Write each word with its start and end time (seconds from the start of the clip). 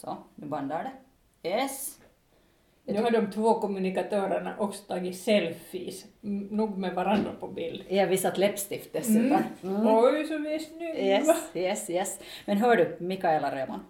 Så, 0.00 0.16
nu 0.34 0.46
bandar 0.46 0.90
det. 1.42 1.48
Yes. 1.48 1.96
Nu 2.84 3.02
har 3.02 3.10
de 3.10 3.30
två 3.30 3.60
kommunikatörerna 3.60 4.54
också 4.58 4.82
tagit 4.84 5.16
selfies, 5.18 6.04
nog 6.50 6.78
med 6.78 6.94
varandra 6.94 7.30
på 7.40 7.48
bild. 7.48 7.84
Jag 7.88 7.98
har 8.02 8.06
visat 8.06 8.38
läppstift 8.38 8.92
dessutom. 8.92 9.38
Mm. 9.62 9.86
Oj, 9.86 10.24
så 10.26 10.38
vi 10.38 10.54
är 10.54 10.58
snygga! 10.58 10.94
Yes, 11.04 11.50
yes, 11.54 11.90
yes. 11.90 12.18
Men 12.46 12.56
hör 12.56 12.76
du, 12.76 12.96
Mikaela 13.00 13.56
Röman. 13.56 13.80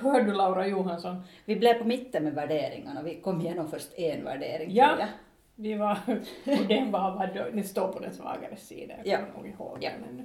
Hör 0.00 0.20
du 0.22 0.32
Laura 0.32 0.66
Johansson? 0.66 1.22
Vi 1.44 1.56
blev 1.56 1.74
på 1.74 1.84
mitten 1.84 2.24
med 2.24 2.34
värderingarna. 2.34 3.02
Vi 3.02 3.14
kom 3.20 3.40
igenom 3.40 3.68
först 3.70 3.98
en 3.98 4.24
värdering 4.24 4.68
Ja. 4.72 4.86
tror 4.88 5.00
jag. 5.00 5.08
Vi 5.54 5.74
var, 5.74 5.98
och 6.44 6.66
den 6.68 6.90
var, 6.90 7.26
den 7.54 7.64
står 7.64 7.88
på 7.92 7.98
den 7.98 8.14
svagare 8.14 8.56
sidan, 8.56 8.96
jag 9.04 9.20
Ja. 9.20 9.26
kommer 9.34 9.48
nog 9.48 9.48
ihåg 9.48 9.78
Ja. 9.80 9.90
den 10.00 10.08
ännu. 10.10 10.24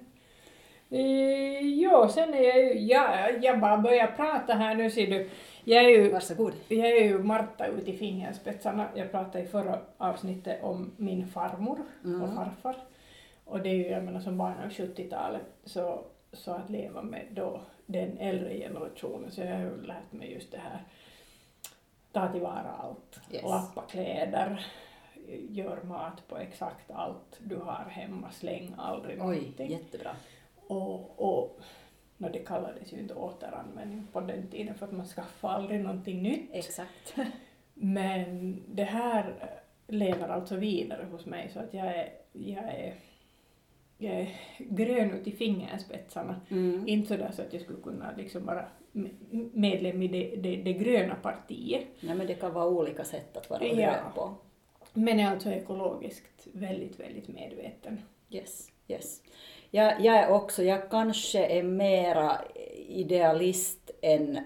Eh, 0.94 1.60
Jo, 1.62 2.08
sen 2.10 2.34
är 2.34 2.44
jag 2.44 2.58
ju, 2.60 2.80
ja, 2.80 3.30
jag 3.42 3.60
bara 3.60 3.78
börjar 3.78 4.08
prata 4.08 4.54
här 4.54 4.76
nu 4.76 4.90
ser 4.90 5.08
du. 5.08 5.30
Jag 5.64 5.84
är 5.86 5.90
ju, 5.90 6.12
Varsågod. 6.12 6.54
jag 6.68 6.88
är 6.88 7.04
ju 7.04 7.20
Marta 7.24 7.66
ute 7.66 7.92
i 7.92 7.98
fingerspetsarna. 7.98 8.88
Jag 8.96 9.12
pratade 9.12 9.44
i 9.44 9.48
förra 9.48 9.80
avsnittet 9.98 10.64
om 10.64 10.92
min 10.98 11.28
farmor 11.28 11.80
och 12.02 12.06
Mm. 12.10 12.36
farfar. 12.36 12.76
Och 13.46 13.60
det 13.60 13.70
är 13.70 13.74
ju, 13.74 13.88
jag 13.88 14.04
menar 14.04 14.20
som 14.20 14.38
barn 14.38 14.54
av 14.66 14.70
70-talet, 14.70 15.42
så, 15.64 16.04
så 16.34 16.52
att 16.52 16.70
leva 16.70 17.02
med 17.02 17.26
då 17.32 17.62
den 17.86 18.18
äldre 18.18 18.54
generationen, 18.58 19.32
så 19.32 19.42
jag 19.42 19.52
har 19.56 19.60
ju 19.62 19.82
lärt 19.82 20.12
mig 20.12 20.34
just 20.34 20.52
det 20.52 20.58
här, 20.58 20.84
ta 22.12 22.32
tillvara 22.32 22.72
allt, 22.80 23.20
Yes. 23.32 23.44
lappa 23.44 23.82
kläder, 23.82 24.66
gör 25.50 25.80
mat 25.84 26.28
på 26.28 26.38
exakt 26.38 26.92
allt 26.92 27.40
du 27.40 27.56
har 27.56 27.86
hemma, 27.90 28.32
släng 28.32 28.74
aldrig 28.78 29.16
Oj, 29.16 29.18
någonting. 29.38 29.72
jättebra. 29.72 30.12
Och, 30.74 31.22
och 31.36 31.60
no, 32.18 32.30
det 32.34 32.40
kallades 32.40 32.94
ju 32.94 32.98
inte 33.00 33.14
återanvändning 33.14 34.08
på 34.12 34.22
den 34.22 34.48
tiden 34.48 34.76
för 34.76 34.86
att 34.86 34.92
man 34.92 35.06
skaffade 35.06 35.54
aldrig 35.54 35.82
någonting 35.82 36.22
nytt. 36.22 36.50
Exakt. 36.54 37.16
Men 37.74 38.58
det 38.68 38.84
här 38.84 39.36
eh, 39.42 39.94
lever 39.96 40.28
alltså 40.30 40.56
vidare 40.56 41.06
hos 41.12 41.26
mig 41.26 41.50
så 41.54 41.60
att 41.60 41.74
jag 41.74 41.88
är, 41.88 42.10
jag 42.34 42.64
är, 42.64 42.94
jag 43.98 44.14
är 44.16 44.30
grön 44.60 45.12
ut 45.12 45.28
i 45.28 45.32
fingerspetsarna. 45.32 46.42
Mm. 46.52 46.88
Inte 46.88 47.08
sådär 47.08 47.32
så 47.32 47.42
att 47.42 47.54
jag 47.54 47.62
skulle 47.62 47.82
kunna 47.82 48.12
liksom 48.18 48.46
vara 48.46 48.66
me- 48.92 49.50
medlem 49.54 50.02
i 50.02 50.08
det, 50.08 50.36
det, 50.36 50.56
det 50.56 50.74
gröna 50.74 51.16
partiet. 51.16 51.88
Ja, 52.00 52.16
men 52.16 52.28
det 52.28 52.34
kan 52.36 52.54
vara 52.54 52.68
olika 52.68 53.04
sätt 53.04 53.38
att 53.38 53.50
vara 53.50 53.64
Ja. 53.66 53.76
grön 53.76 54.14
på. 54.16 54.36
Men 54.94 55.20
är 55.20 55.32
alltså 55.32 55.50
ekologiskt 55.50 56.48
väldigt, 56.52 57.00
väldigt 57.00 57.28
medveten. 57.28 58.02
Yes, 58.30 58.72
yes. 58.88 59.22
Jag, 59.76 60.02
jag 60.02 60.16
är 60.16 60.30
också, 60.32 60.64
jag 60.64 60.90
kanske 60.90 61.46
är 61.46 61.64
mera 61.64 62.42
idealist 62.88 63.92
än 64.02 64.40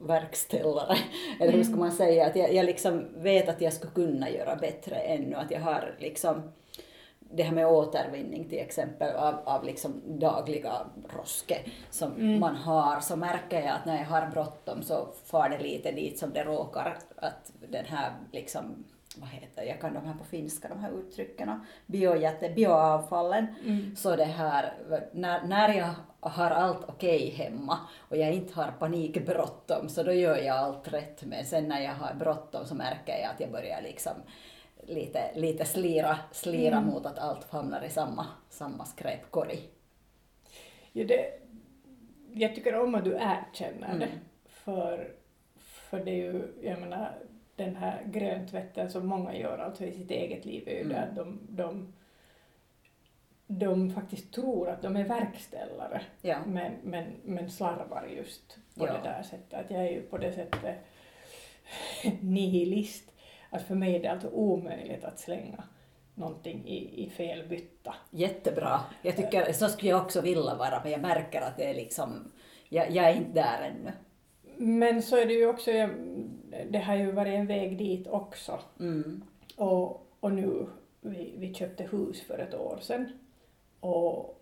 verkställare. 0.00 0.96
Eller 1.40 1.52
hur 1.52 1.64
ska 1.64 1.76
man 1.76 1.92
säga? 1.92 2.26
Att 2.26 2.36
jag, 2.36 2.54
jag 2.54 2.66
liksom 2.66 3.08
vet 3.16 3.48
att 3.48 3.60
jag 3.60 3.72
skulle 3.72 3.92
kunna 3.92 4.30
göra 4.30 4.56
bättre 4.56 4.96
ännu. 4.96 5.36
Att 5.36 5.50
jag 5.50 5.60
har 5.60 5.94
liksom 5.98 6.52
det 7.20 7.42
här 7.42 7.52
med 7.54 7.66
återvinning 7.66 8.48
till 8.48 8.58
exempel 8.58 9.16
av, 9.16 9.34
av 9.44 9.64
liksom 9.64 10.02
dagliga 10.06 10.72
roske 11.18 11.58
som 11.90 12.12
Mm. 12.12 12.40
man 12.40 12.56
har 12.56 13.00
så 13.00 13.16
märker 13.16 13.60
jag 13.60 13.74
att 13.74 13.86
när 13.86 13.96
jag 13.98 14.04
har 14.04 14.26
bråttom 14.30 14.82
så 14.82 15.08
far 15.24 15.48
det 15.48 15.58
lite 15.58 15.92
dit 15.92 16.18
som 16.18 16.32
det 16.32 16.44
råkar 16.44 16.98
att 17.16 17.52
den 17.68 17.84
här 17.84 18.12
liksom 18.32 18.84
vad 19.20 19.28
heter 19.28 19.62
jag 19.62 19.80
kan 19.80 19.94
de 19.94 20.06
här 20.06 20.14
på 20.14 20.24
finska 20.24 20.68
de 20.68 20.78
här 20.80 20.90
uttrycken 20.90 21.60
biojätte, 21.86 22.48
bioavfallen 22.50 23.46
Mm. 23.64 23.96
så 23.96 24.16
det 24.16 24.24
här 24.24 24.72
när, 25.12 25.46
när 25.46 25.74
jag 25.74 25.90
har 26.20 26.50
allt 26.50 26.84
okej 26.88 27.30
hemma 27.30 27.78
och 27.98 28.16
jag 28.16 28.32
inte 28.32 28.54
har 28.54 28.70
panikbråttom 28.78 29.88
så 29.88 30.02
då 30.02 30.12
gör 30.12 30.36
jag 30.36 30.56
allt 30.56 30.92
rätt 30.92 31.24
men 31.24 31.44
sen 31.44 31.68
när 31.68 31.80
jag 31.80 31.94
har 31.94 32.14
bråttom 32.14 32.66
så 32.66 32.74
märker 32.74 33.12
jag 33.18 33.30
att 33.30 33.40
jag 33.40 33.50
börjar 33.52 33.82
liksom 33.82 34.12
lite, 34.86 35.30
lite 35.34 35.64
slira, 35.64 36.18
slira 36.32 36.76
Mm. 36.76 36.90
mot 36.90 37.06
att 37.06 37.18
allt 37.18 37.50
hamnar 37.50 37.82
i 37.84 37.90
samma, 37.90 38.26
samma 38.50 38.84
skräpkorg. 38.84 39.58
Ja, 40.92 41.04
det, 41.04 41.32
jag 42.32 42.54
tycker 42.54 42.80
om 42.80 42.94
att 42.94 43.04
du 43.04 43.12
erkänner 43.14 43.86
Mm. 43.88 43.98
det. 43.98 44.08
För, 44.48 45.10
för 45.60 46.04
det 46.04 46.10
är 46.10 46.32
ju, 46.32 46.52
jag 46.62 46.80
menar, 46.80 47.12
den 47.58 47.76
här 47.76 48.02
gröntvätten 48.06 48.90
som 48.90 49.06
många 49.06 49.34
gör 49.36 49.58
alltså 49.58 49.84
i 49.84 49.92
sitt 49.92 50.10
eget 50.10 50.44
liv 50.44 50.68
är 50.68 50.72
ju 50.72 50.80
Mm. 50.80 51.02
att 51.02 51.16
de, 51.16 51.38
de, 51.48 51.92
de 53.46 53.90
faktiskt 53.90 54.32
tror 54.34 54.68
att 54.68 54.82
de 54.82 54.96
är 54.96 55.04
verkställare 55.04 56.02
Ja. 56.22 56.38
men, 56.46 56.72
men, 56.82 57.04
men 57.24 57.50
slarvar 57.50 58.06
just 58.16 58.58
på 58.78 58.86
Ja. 58.86 58.92
det 58.92 59.00
där 59.02 59.22
sättet. 59.22 59.54
Att 59.64 59.70
jag 59.70 59.80
är 59.86 59.90
ju 59.90 60.02
på 60.02 60.18
det 60.18 60.32
sättet 60.32 60.76
nihilist. 62.20 63.10
Att 63.50 63.62
för 63.62 63.74
mig 63.74 63.96
är 63.96 64.00
det 64.02 64.08
alltså 64.10 64.28
omöjligt 64.28 65.04
att 65.04 65.18
slänga 65.18 65.64
någonting 66.14 66.62
i, 66.68 67.04
i 67.04 67.10
fel 67.10 67.48
bytta. 67.48 67.94
Jättebra. 68.10 68.80
Jag 69.02 69.16
tycker, 69.16 69.52
så 69.52 69.68
skulle 69.68 69.90
jag 69.90 70.02
också 70.02 70.20
vilja 70.20 70.54
vara, 70.54 70.80
men 70.82 70.92
jag 70.92 71.00
märker 71.00 71.40
att 71.40 71.56
det 71.56 71.70
är 71.70 71.74
liksom, 71.74 72.32
jag, 72.68 72.90
jag 72.90 73.04
är 73.10 73.14
inte 73.16 73.32
där 73.42 73.62
ännu. 73.70 73.92
Men 74.56 75.02
så 75.02 75.16
är 75.16 75.26
det 75.26 75.32
ju 75.32 75.46
också, 75.46 75.70
jag- 75.70 75.90
det 76.70 76.78
har 76.78 76.96
ju 76.96 77.12
varit 77.12 77.34
en 77.34 77.46
väg 77.46 77.78
dit 77.78 78.06
också. 78.08 78.58
Mm. 78.80 79.24
Och, 79.56 80.06
och 80.20 80.32
nu, 80.32 80.66
vi, 81.00 81.34
vi 81.38 81.54
köpte 81.54 81.84
hus 81.84 82.22
för 82.22 82.38
ett 82.38 82.54
år 82.54 82.78
sedan. 82.80 83.12
Och, 83.80 84.40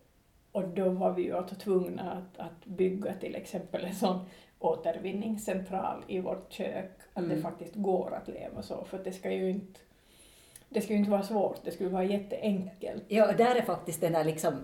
och 0.53 0.69
då 0.69 0.89
var 0.89 1.13
vi 1.13 1.23
ju 1.23 1.37
alltså 1.37 1.55
tvungna 1.55 2.13
att, 2.13 2.39
att 2.47 2.65
bygga 2.65 3.15
till 3.15 3.35
exempel 3.35 3.85
en 3.85 3.95
sån 3.95 4.19
återvinningscentral 4.59 6.05
i 6.07 6.21
vårt 6.21 6.53
kök. 6.53 6.91
Att 7.15 7.25
det 7.29 7.31
Mm. 7.35 7.43
faktiskt 7.43 7.75
går 7.75 8.15
att 8.15 8.29
leva 8.29 8.63
så. 8.63 8.85
För 8.85 8.99
det 8.99 9.13
ska 9.13 9.31
ju 9.31 9.51
inte, 9.51 9.81
det 10.69 10.91
ju 10.91 10.97
inte 10.97 11.11
vara 11.11 11.23
svårt, 11.23 11.65
det 11.65 11.71
skulle 11.71 11.91
vara 11.91 12.05
jätteenkelt. 12.05 13.05
Ja, 13.09 13.33
där 13.33 13.55
är 13.57 13.63
faktiskt 13.63 14.01
den 14.01 14.13
där 14.13 14.25
liksom, 14.25 14.55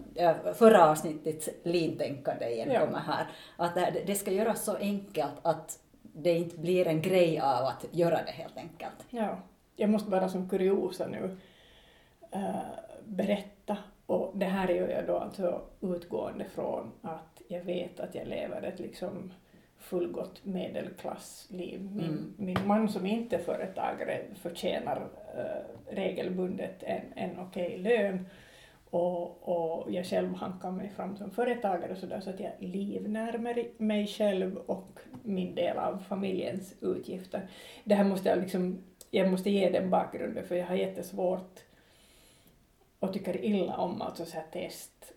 förra 0.54 0.90
avsnittets 0.90 1.48
lintänkande 1.62 2.46
igen 2.50 2.70
Ja. 2.72 2.80
kommer 2.86 2.98
här. 2.98 3.26
Att 3.56 3.74
det, 3.74 4.02
det 4.06 4.14
ska 4.14 4.30
göras 4.30 4.64
så 4.64 4.76
enkelt 4.76 5.32
att 5.42 5.78
det 6.12 6.32
inte 6.38 6.58
blir 6.58 6.86
en 6.86 7.02
grej 7.02 7.40
av 7.40 7.64
att 7.64 7.86
göra 7.90 8.18
det 8.26 8.32
helt 8.32 8.56
enkelt. 8.56 9.06
Ja, 9.10 9.38
jag 9.76 9.90
måste 9.90 10.10
bara 10.10 10.28
som 10.28 10.48
kuriosa 10.48 11.06
nu 11.06 11.36
äh, 12.30 12.54
berätta. 13.04 13.76
Och 14.06 14.32
det 14.34 14.44
här 14.46 14.68
gör 14.68 14.88
jag 14.88 15.06
då 15.06 15.16
alltså 15.18 15.60
utgående 15.80 16.44
från 16.44 16.92
att 17.02 17.42
jag 17.48 17.60
vet 17.64 18.00
att 18.00 18.14
jag 18.14 18.28
lever 18.28 18.62
ett 18.62 18.78
liksom 18.80 19.32
fullgott 19.78 20.44
medelklassliv. 20.44 21.80
Min, 21.92 22.04
Mm. 22.04 22.34
min 22.36 22.58
man 22.66 22.88
som 22.88 23.06
inte 23.06 23.36
är 23.36 23.40
företagare 23.42 24.20
förtjänar 24.34 25.08
äh, 25.36 25.94
regelbundet 25.94 26.82
en, 26.82 27.02
en 27.16 27.38
okej 27.38 27.78
lön. 27.78 28.26
Och, 28.92 29.48
och 29.48 29.92
jag 29.92 30.06
själv 30.06 30.34
hankar 30.34 30.70
mig 30.70 30.90
fram 30.90 31.16
som 31.16 31.30
företagare 31.30 31.96
så, 31.96 32.06
där, 32.06 32.20
så 32.20 32.30
att 32.30 32.40
jag 32.40 32.52
livnär 32.58 33.38
mig- 33.38 33.72
mig 33.78 34.06
själv 34.06 34.56
och 34.56 34.98
min 35.22 35.54
del 35.54 35.78
av 35.78 35.98
familjens 36.08 36.74
utgifter. 36.80 37.48
Det 37.84 37.94
här 37.94 38.04
måste 38.04 38.28
jag 38.28 38.38
liksom, 38.38 38.78
jag 39.10 39.30
måste 39.30 39.50
ge 39.50 39.70
den 39.70 39.90
bakgrunden 39.90 40.44
för 40.46 40.54
jag 40.56 40.66
har 40.66 40.74
jättesvårt 40.74 41.60
och 42.98 43.12
tycker 43.12 43.44
illa 43.44 43.76
om 43.76 44.02
alltså 44.02 44.24
så 44.24 44.34
här 44.36 44.46
test 44.52 45.12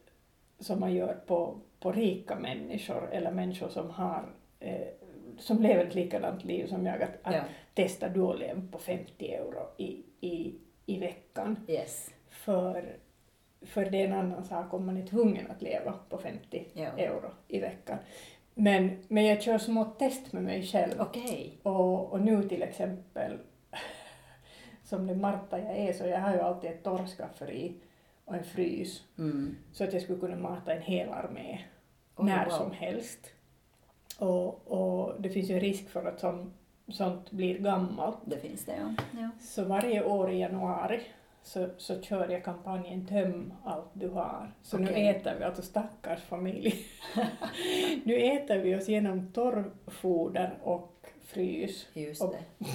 som 0.60 0.80
man 0.80 0.94
gör 0.94 1.14
på, 1.26 1.60
på 1.80 1.92
rika 1.92 2.36
människor 2.36 3.10
eller 3.12 3.32
människor 3.32 3.70
som 3.70 3.90
har 3.90 4.26
eh, 4.60 4.88
som 5.40 5.62
lever 5.62 5.86
ett 5.86 5.96
likadant 5.96 6.44
liv 6.44 6.68
som 6.68 6.86
jag, 6.86 7.02
att, 7.04 7.10
att 7.24 7.36
Ja. 7.36 7.42
testa 7.74 8.06
att 8.06 8.40
leva 8.40 8.62
på 8.72 8.78
50 8.78 9.32
euro 9.34 9.68
i, 9.78 10.04
i, 10.22 10.56
i 10.86 11.00
veckan. 11.00 11.66
Yes. 11.68 12.12
För, 12.30 12.98
för 13.66 13.86
det 13.86 14.02
är 14.02 14.08
en 14.08 14.14
annan 14.14 14.44
sak 14.44 14.74
om 14.74 14.86
man 14.86 14.98
är 14.98 15.08
tvungen 15.08 15.52
att 15.52 15.62
leva 15.62 15.94
på 16.10 16.18
50 16.18 16.66
Ja. 16.74 16.88
euro 16.98 17.32
i 17.48 17.60
veckan. 17.60 17.98
Men, 18.54 18.98
men 19.08 19.26
jag 19.26 19.42
kör 19.42 19.58
små 19.58 19.86
test 19.86 20.34
med 20.34 20.44
mig 20.44 20.64
själv. 20.64 20.94
Okej. 21.00 21.58
Och, 21.64 22.12
och 22.12 22.22
nu 22.22 22.50
till 22.50 22.64
exempel, 22.64 23.38
som 24.84 25.08
den 25.08 25.22
Marta 25.22 25.60
jag 25.60 25.78
är, 25.78 25.94
så 25.94 26.06
jag 26.06 26.20
har 26.20 26.34
ju 26.34 26.40
alltid 26.40 26.70
ett 26.70 26.84
torrskafferi 26.84 27.74
och 28.26 28.36
en 28.36 28.44
frys. 28.44 29.04
Mm. 29.18 29.56
Så 29.72 29.84
att 29.84 29.94
jag 29.94 30.02
skulle 30.02 30.20
kunna 30.20 30.36
mata 30.36 30.74
en 30.74 30.82
hel 30.82 31.10
armé 31.10 31.60
Oj, 32.16 32.26
när 32.26 32.46
wow. 32.46 32.52
som 32.52 32.72
helst. 32.72 33.32
Och, 34.20 34.72
och 34.72 35.22
det 35.22 35.30
finns 35.30 35.50
ju 35.50 35.60
risk 35.60 35.90
för 35.90 36.06
att 36.06 36.20
sånt, 36.20 36.54
sånt 36.88 37.32
blir 37.32 37.60
gammalt. 37.60 38.18
Det 38.26 38.40
finns 38.40 38.66
det, 38.66 38.76
ja. 38.78 39.04
ja. 39.20 39.30
Så 39.42 39.64
varje 39.64 40.04
år 40.04 40.32
i 40.32 40.40
januari 40.40 41.02
så, 41.46 41.70
så 41.78 42.02
kör 42.02 42.30
jag 42.30 42.44
kampanjen 42.44 43.06
Töm 43.08 43.54
allt 43.64 43.90
du 43.94 44.10
har. 44.10 44.54
Så 44.62 44.78
nu 44.78 44.90
Okej. 44.92 45.08
äter 45.08 45.36
vi, 45.40 45.44
alltså 45.44 45.62
stackars 45.62 46.22
familj, 46.22 46.76
nu 48.04 48.16
äter 48.16 48.58
vi 48.60 48.76
oss 48.76 48.90
igenom 48.90 49.32
torrfoder 49.34 50.58
och 50.64 51.06
frys. 51.24 51.88
Just 51.94 52.22
Och- 52.22 52.36
det. 52.60 52.66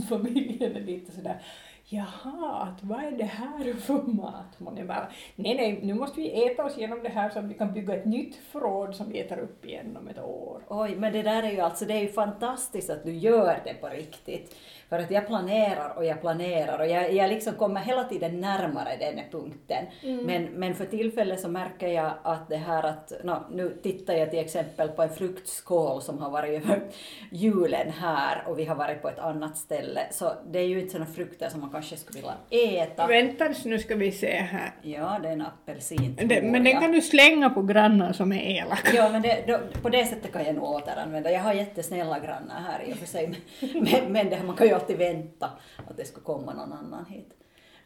Familjen 0.08 0.76
är 0.76 0.80
lite 0.80 1.12
sådär 1.12 1.42
Jaha, 1.90 2.62
att 2.62 2.84
vad 2.84 3.04
är 3.04 3.10
det 3.10 3.24
här 3.24 3.74
för 3.74 4.02
mat? 4.02 4.60
Man 4.60 4.78
är 4.78 4.84
bara, 4.84 5.08
nej, 5.36 5.54
nej, 5.54 5.80
nu 5.82 5.94
måste 5.94 6.20
vi 6.20 6.46
äta 6.46 6.64
oss 6.64 6.78
igenom 6.78 7.02
det 7.02 7.08
här 7.08 7.30
så 7.30 7.38
att 7.38 7.44
vi 7.44 7.54
kan 7.54 7.72
bygga 7.72 7.94
ett 7.94 8.04
nytt 8.04 8.36
förråd 8.36 8.94
som 8.94 9.08
vi 9.12 9.20
äter 9.20 9.38
upp 9.38 9.64
igen 9.64 9.96
om 9.96 10.08
ett 10.08 10.18
år. 10.18 10.62
oj, 10.68 10.96
men 10.96 11.12
det 11.12 11.22
där 11.22 11.42
är 11.42 11.50
ju 11.50 11.60
alltså, 11.60 11.84
det 11.84 11.94
är 11.94 12.00
ju 12.00 12.08
fantastiskt 12.08 12.90
att 12.90 13.04
du 13.04 13.12
gör 13.12 13.60
det 13.64 13.74
på 13.74 13.88
riktigt. 13.88 14.56
För 14.88 14.98
att 14.98 15.10
jag 15.10 15.26
planerar 15.26 15.96
och 15.96 16.04
jag 16.04 16.20
planerar 16.20 16.78
och 16.78 16.86
jag, 16.86 17.12
jag 17.12 17.30
liksom 17.30 17.54
kommer 17.54 17.80
hela 17.80 18.04
tiden 18.04 18.40
närmare 18.40 18.96
den 18.96 19.20
punkten. 19.30 19.86
Mm. 20.02 20.24
Men, 20.26 20.44
men 20.44 20.74
för 20.74 20.84
tillfället 20.84 21.40
så 21.40 21.48
märker 21.48 21.88
jag 21.88 22.12
att 22.22 22.48
det 22.48 22.56
här 22.56 22.82
att, 22.82 23.12
no, 23.24 23.46
nu 23.50 23.78
tittar 23.82 24.14
jag 24.14 24.30
till 24.30 24.38
exempel 24.38 24.88
på 24.88 25.02
en 25.02 25.10
fruktskål 25.10 26.02
som 26.02 26.18
har 26.18 26.30
varit 26.30 26.64
över 26.64 26.82
julen 27.30 27.90
här 27.90 28.44
och 28.46 28.58
vi 28.58 28.64
har 28.64 28.76
varit 28.76 29.02
på 29.02 29.08
ett 29.08 29.18
annat 29.18 29.56
ställe. 29.56 30.00
Så 30.10 30.32
det 30.46 30.58
är 30.58 30.66
ju 30.66 30.80
inte 30.80 30.92
sådana 30.92 31.10
frukter 31.10 31.48
som 31.48 31.60
man 31.60 31.70
kanske 31.78 31.96
skulle 31.96 32.20
vilja 32.20 32.82
äta. 32.82 33.06
Vänta 33.06 33.48
nu 33.64 33.78
ska 33.78 33.94
vi 33.94 34.12
se 34.12 34.30
här. 34.30 34.72
Ja, 34.82 35.18
det 35.22 35.28
är 35.28 35.32
en 35.32 35.42
apelsin. 35.42 36.16
men 36.42 36.64
den 36.64 36.80
kan 36.80 36.92
du 36.92 37.00
slänga 37.00 37.50
på 37.50 37.62
grannar 37.62 38.12
som 38.12 38.32
är 38.32 38.60
elaka. 38.60 38.96
Ja, 38.96 39.08
men 39.08 39.22
det, 39.22 39.44
då, 39.46 39.58
på 39.82 39.88
det 39.88 40.04
sättet 40.04 40.32
kan 40.32 40.44
jag 40.44 40.54
nog 40.54 40.64
återanvända. 40.64 41.30
Jag 41.30 41.40
har 41.40 41.52
jättesnälla 41.52 42.18
grannar 42.18 42.60
här 42.60 42.82
i 42.86 42.92
och 42.92 42.96
för 42.96 43.06
sig. 43.06 43.34
Men, 43.74 44.12
men 44.12 44.30
det, 44.30 44.42
man 44.42 44.56
kan 44.56 44.66
ju 44.66 44.72
alltid 44.72 44.98
vänta 44.98 45.50
att 45.88 45.96
det 45.96 46.04
ska 46.04 46.20
komma 46.20 46.54
någon 46.54 46.72
annan 46.72 47.06
hit. 47.10 47.28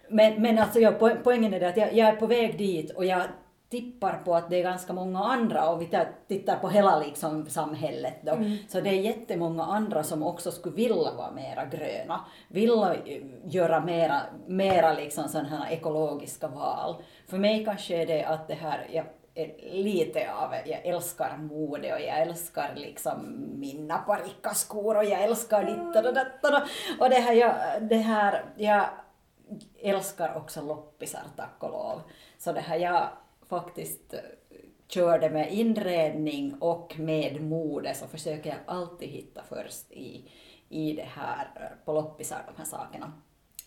Men, 0.09 0.43
men 0.43 0.59
alltså 0.59 0.81
ja, 0.81 0.93
poängen 1.25 1.55
är 1.55 1.61
det 1.61 1.69
att 1.69 1.77
jag, 1.77 1.95
jag 1.95 2.09
är 2.09 2.17
på 2.17 2.27
väg 2.27 2.59
dit 2.59 2.91
och 2.91 3.05
jag 3.05 3.23
tippar 3.73 4.21
på 4.25 4.35
att 4.35 4.51
det 4.51 4.57
är 4.57 4.63
ganska 4.63 4.93
många 4.93 5.25
andra, 5.25 5.71
och 5.71 5.83
vi 5.83 5.91
tittar 6.29 6.57
på 6.57 6.69
hela 6.69 6.99
liksom 6.99 7.47
samhället 7.47 8.15
då, 8.23 8.33
mm. 8.33 8.57
så 8.69 8.81
det 8.81 8.91
är 8.91 9.01
jättemånga 9.01 9.65
andra 9.65 10.03
som 10.03 10.23
också 10.23 10.51
skulle 10.51 10.75
vilja 10.75 11.13
vara 11.17 11.31
mera 11.31 11.65
gröna, 11.65 12.21
vilja 12.49 12.97
göra 13.45 13.81
mera, 13.81 14.21
mera 14.47 14.93
liksom 14.93 15.29
sådana 15.29 15.49
här 15.49 15.73
ekologiska 15.73 16.49
val. 16.49 16.95
För 17.29 17.39
mig 17.39 17.65
kanske 17.65 18.03
är 18.03 18.07
det 18.07 18.25
att 18.25 18.49
det 18.49 18.55
här, 18.55 18.89
jag 18.93 19.05
lite 19.73 20.33
av, 20.33 20.55
jag 20.67 20.87
älskar 20.87 21.37
mode 21.37 21.95
och 21.95 22.01
jag 22.01 22.21
älskar 22.21 22.73
liksom 22.77 23.47
mina 23.55 23.99
parikaskor 23.99 24.97
och 24.97 25.05
jag 25.05 25.23
älskar 25.23 25.65
ditt 25.65 26.07
och 26.07 26.15
datt 26.15 26.65
och 27.01 27.11
det 27.11 27.17
här, 27.17 27.35
jag, 27.35 27.55
det 27.81 27.97
här, 27.97 28.45
jag 28.57 28.85
älskar 29.83 30.37
också 30.37 30.63
loppisar 30.63 31.23
tack 31.37 31.57
och 31.59 31.71
lov. 31.71 32.01
Så 32.39 32.53
det 32.53 32.61
här, 32.61 32.77
jag 32.77 33.09
faktiskt 33.53 34.15
eh, 34.15 34.21
körde 34.89 35.31
med 35.31 35.53
inredning 35.53 36.55
och 36.61 36.99
med 36.99 37.41
mode 37.41 37.95
så 37.95 38.07
försöker 38.07 38.51
jag 38.51 38.59
alltid 38.67 39.09
hitta 39.09 39.43
först 39.49 39.93
i, 39.93 40.31
i 40.69 40.93
det 40.93 41.09
här 41.09 41.51
eh, 41.57 41.85
på 41.85 41.93
loppisar, 41.93 42.43
de 42.47 42.59
här 42.59 42.65
sakerna. 42.65 43.13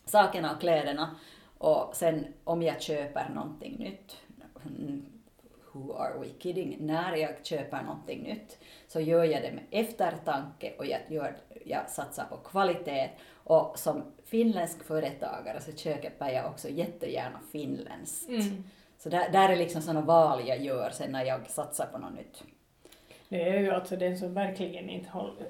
Sakerna 0.05 0.53
och 0.53 0.61
kläderna. 0.61 1.15
Och 1.57 1.95
sen 1.95 2.25
om 2.43 2.61
jag 2.61 2.81
köper 2.81 3.29
någonting 3.29 3.75
nytt, 3.79 4.17
mm, 4.65 5.05
who 5.71 5.93
are 5.93 6.19
we 6.19 6.27
kidding, 6.39 6.77
när 6.79 7.15
jag 7.15 7.45
köper 7.45 7.81
någonting 7.81 8.23
nytt 8.23 8.59
så 8.87 8.99
gör 8.99 9.23
jag 9.23 9.41
det 9.41 9.51
med 9.51 9.63
eftertanke 9.71 10.73
och 10.77 10.85
jag, 10.85 10.99
gör, 11.09 11.37
jag 11.65 11.89
satsar 11.89 12.25
på 12.25 12.37
kvalitet 12.37 13.09
och 13.33 13.79
som 13.79 14.03
finländsk 14.23 14.83
företagare 14.83 15.61
så 15.61 15.71
köper 15.71 16.29
jag 16.29 16.45
också 16.45 16.69
jättegärna 16.69 17.39
finländskt. 17.51 18.29
Mm. 18.29 18.63
Så 19.05 19.09
där, 19.09 19.29
där 19.29 19.49
är 19.49 19.55
liksom 19.55 19.81
sådana 19.81 20.01
val 20.01 20.47
jag 20.47 20.61
gör 20.61 20.89
sen 20.89 21.11
när 21.11 21.25
jag 21.25 21.49
satsar 21.49 21.85
på 21.85 21.97
något 21.97 22.13
nytt. 22.13 22.43
Det 23.29 23.49
är 23.49 23.59
ju 23.59 23.71
alltså 23.71 23.95
den 23.95 24.17
som 24.17 24.33
verkligen 24.33 24.89
inte 24.89 25.09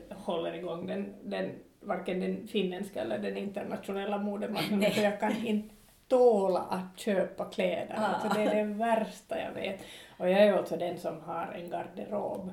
håller 0.10 0.54
igång 0.54 0.88
den, 0.88 1.14
den 1.24 1.52
varken 1.80 2.20
den 2.20 2.48
finländska 2.48 3.02
eller 3.02 3.20
den 3.20 3.38
internationella 3.38 4.18
modemarknaden, 4.18 4.92
för 4.92 5.02
jag 5.02 5.20
kan 5.20 5.46
inte 5.46 5.76
tåla 6.08 6.60
att 6.60 7.00
köpa 7.00 7.46
kläder. 7.46 7.96
Ah. 7.98 8.06
Alltså 8.06 8.40
det 8.40 8.44
är 8.44 8.56
det 8.56 8.74
värsta 8.74 9.42
jag 9.42 9.52
vet. 9.52 9.80
Och 10.18 10.30
jag 10.30 10.40
är 10.40 10.46
ju 10.46 10.60
också 10.60 10.78
den 10.78 10.98
som 10.98 11.22
har 11.22 11.54
en 11.56 11.70
garderob 11.70 12.52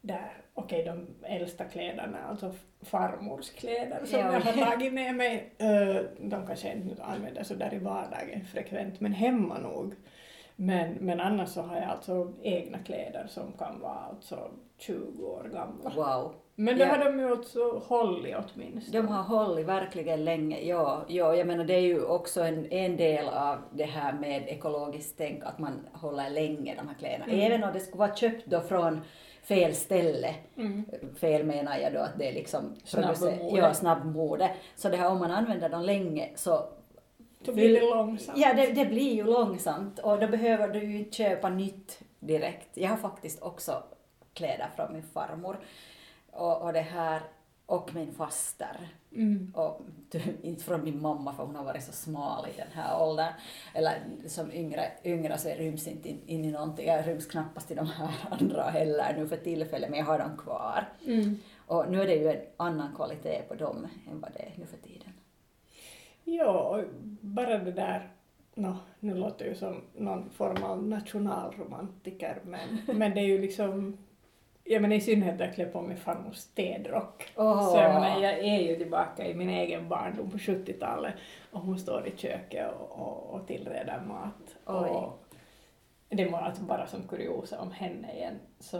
där, 0.00 0.32
okej 0.54 0.80
okay, 0.80 0.94
de 0.94 1.06
äldsta 1.26 1.64
kläderna, 1.64 2.18
alltså 2.28 2.54
farmors 2.82 3.50
kläder 3.50 4.04
som 4.04 4.18
ja. 4.18 4.32
jag 4.32 4.40
har 4.40 4.70
tagit 4.70 4.92
med 4.92 5.14
mig, 5.14 5.52
de 6.18 6.46
kanske 6.46 6.72
inte 6.72 7.02
använder 7.02 7.42
så 7.42 7.54
där 7.54 7.74
i 7.74 7.78
vardagen 7.78 8.44
frekvent, 8.44 9.00
men 9.00 9.12
hemma 9.12 9.58
nog. 9.58 9.94
Men, 10.62 10.94
men 11.00 11.20
annars 11.20 11.48
så 11.48 11.62
har 11.62 11.76
jag 11.76 11.90
alltså 11.90 12.32
egna 12.42 12.78
kläder 12.78 13.26
som 13.28 13.52
kan 13.58 13.80
vara 13.80 13.98
alltså 14.10 14.50
20 14.78 15.26
år 15.26 15.50
gamla. 15.52 15.90
Wow. 15.96 16.34
Men 16.54 16.78
då 16.78 16.84
ja. 16.84 16.88
har 16.88 17.04
de 17.04 17.18
ju 17.18 17.32
också 17.32 17.82
hållit 17.86 18.36
åtminstone. 18.36 19.00
De 19.00 19.08
har 19.08 19.22
hållit 19.22 19.66
verkligen 19.66 20.24
länge, 20.24 20.60
ja. 20.60 21.04
ja. 21.08 21.34
Jag 21.34 21.46
menar 21.46 21.64
det 21.64 21.74
är 21.74 21.80
ju 21.80 22.04
också 22.04 22.42
en, 22.42 22.72
en 22.72 22.96
del 22.96 23.28
av 23.28 23.58
det 23.72 23.84
här 23.84 24.12
med 24.12 24.48
ekologiskt 24.48 25.14
tänk, 25.18 25.44
att 25.44 25.58
man 25.58 25.86
håller 25.92 26.30
länge 26.30 26.74
de 26.74 26.88
här 26.88 26.94
kläderna. 26.98 27.24
Mm. 27.24 27.40
Även 27.40 27.64
om 27.64 27.72
det 27.72 27.80
skulle 27.80 27.98
vara 27.98 28.16
köpt 28.16 28.46
då 28.46 28.60
från 28.60 29.00
fel 29.42 29.74
ställe. 29.74 30.34
Mm. 30.56 30.84
Fel 31.20 31.44
menar 31.44 31.78
jag 31.78 31.92
då 31.92 32.00
att 32.00 32.18
det 32.18 32.28
är 32.28 32.32
liksom 32.32 32.74
snabbmode. 32.84 33.56
Ja, 33.56 33.74
snabbmode. 33.74 34.50
Så 34.76 34.88
det 34.88 34.96
här 34.96 35.10
om 35.10 35.18
man 35.18 35.30
använder 35.30 35.68
dem 35.68 35.82
länge 35.82 36.30
så 36.34 36.64
då 37.44 37.52
blir 37.52 37.80
det 37.80 37.80
långsamt. 37.80 38.38
Ja, 38.38 38.54
det, 38.54 38.72
det, 38.72 38.86
blir 38.86 39.14
ju 39.14 39.24
långsamt 39.24 39.98
och 39.98 40.20
då 40.20 40.28
behöver 40.28 40.68
du 40.68 40.84
ju 40.84 40.98
inte 40.98 41.16
köpa 41.16 41.48
nytt 41.48 42.00
direkt. 42.20 42.68
Jag 42.74 42.90
har 42.90 42.96
faktiskt 42.96 43.42
också 43.42 43.82
kläder 44.34 44.68
från 44.76 44.92
min 44.92 45.02
farmor 45.02 45.56
och, 46.30 46.62
och 46.62 46.72
det 46.72 46.80
här 46.80 47.22
och 47.66 47.94
min 47.94 48.12
faster. 48.12 48.88
Mm. 49.12 49.52
Och 49.56 49.80
inte 50.42 50.64
från 50.64 50.84
min 50.84 51.02
mamma 51.02 51.34
för 51.34 51.44
hon 51.44 51.56
har 51.56 51.64
varit 51.64 51.84
så 51.84 51.92
smal 51.92 52.46
i 52.48 52.56
den 52.56 52.70
här 52.72 53.02
åldern. 53.02 53.32
Eller 53.74 53.98
som 54.26 54.52
yngre, 54.52 54.92
yngre 55.04 55.38
så 55.38 55.48
ryms 55.48 55.88
inte 55.88 56.08
in, 56.08 56.20
in, 56.26 56.44
i 56.44 56.50
någonting. 56.50 56.86
Jag 56.86 57.08
ryms 57.08 57.26
knappast 57.26 57.70
i 57.70 57.74
de 57.74 57.86
här 57.86 58.10
andra 58.30 58.62
heller 58.62 59.14
nu 59.16 59.28
för 59.28 59.36
tillfället 59.36 59.90
men 59.90 59.98
jag 59.98 60.06
har 60.06 60.18
dem 60.18 60.36
kvar. 60.36 60.88
Mm. 61.06 61.38
Och 61.66 61.90
nu 61.90 62.02
är 62.02 62.06
det 62.06 62.14
ju 62.14 62.28
en 62.28 62.42
annan 62.56 62.94
kvalitet 62.96 63.42
på 63.48 63.54
dem 63.54 63.86
än 64.10 64.20
vad 64.20 64.32
det 64.32 64.38
är 64.38 64.52
nu 64.56 64.66
för 64.66 64.76
tiden. 64.76 65.09
Ja, 66.24 66.82
bara 67.20 67.58
det 67.58 67.72
där 67.72 68.10
No, 68.54 68.76
nu 69.00 69.14
låter 69.14 69.44
ju 69.44 69.54
som 69.54 69.82
någon 69.96 70.30
form 70.30 70.62
av 70.62 70.82
nationalromantiker 70.82 72.40
men, 72.44 72.78
men 72.98 73.14
det 73.14 73.20
är 73.20 73.24
ju 73.24 73.38
liksom 73.38 73.98
jag 74.64 74.82
menar 74.82 74.96
i 74.96 75.00
synnerhet 75.00 75.38
när 75.38 75.46
jag 75.46 75.54
klär 75.54 75.66
på 75.66 75.82
mig 75.82 75.96
farmors 75.96 76.36
städrock. 76.36 77.32
Oh. 77.36 77.70
Så 77.70 77.76
jag 77.76 77.94
menar, 77.94 78.20
jag 78.20 78.38
är 78.38 78.60
ju 78.60 78.76
tillbaka 78.76 79.26
i 79.26 79.34
min 79.34 79.50
egen 79.50 79.88
barndom 79.88 80.30
på 80.30 80.38
70-talet 80.38 81.14
och 81.50 81.60
hon 81.60 81.78
står 81.78 82.06
i 82.06 82.16
köket 82.16 82.72
och, 82.78 82.90
och, 82.90 83.34
och 83.34 83.46
tillreder 83.46 84.00
mat. 84.00 84.56
Oj. 84.66 84.90
Och 84.90 85.26
det 86.08 86.28
var 86.28 86.38
alltså 86.38 86.62
bara 86.62 86.86
som 86.86 87.08
kuriosa 87.08 87.60
om 87.60 87.72
henne 87.72 88.14
igen. 88.14 88.38
Så 88.58 88.76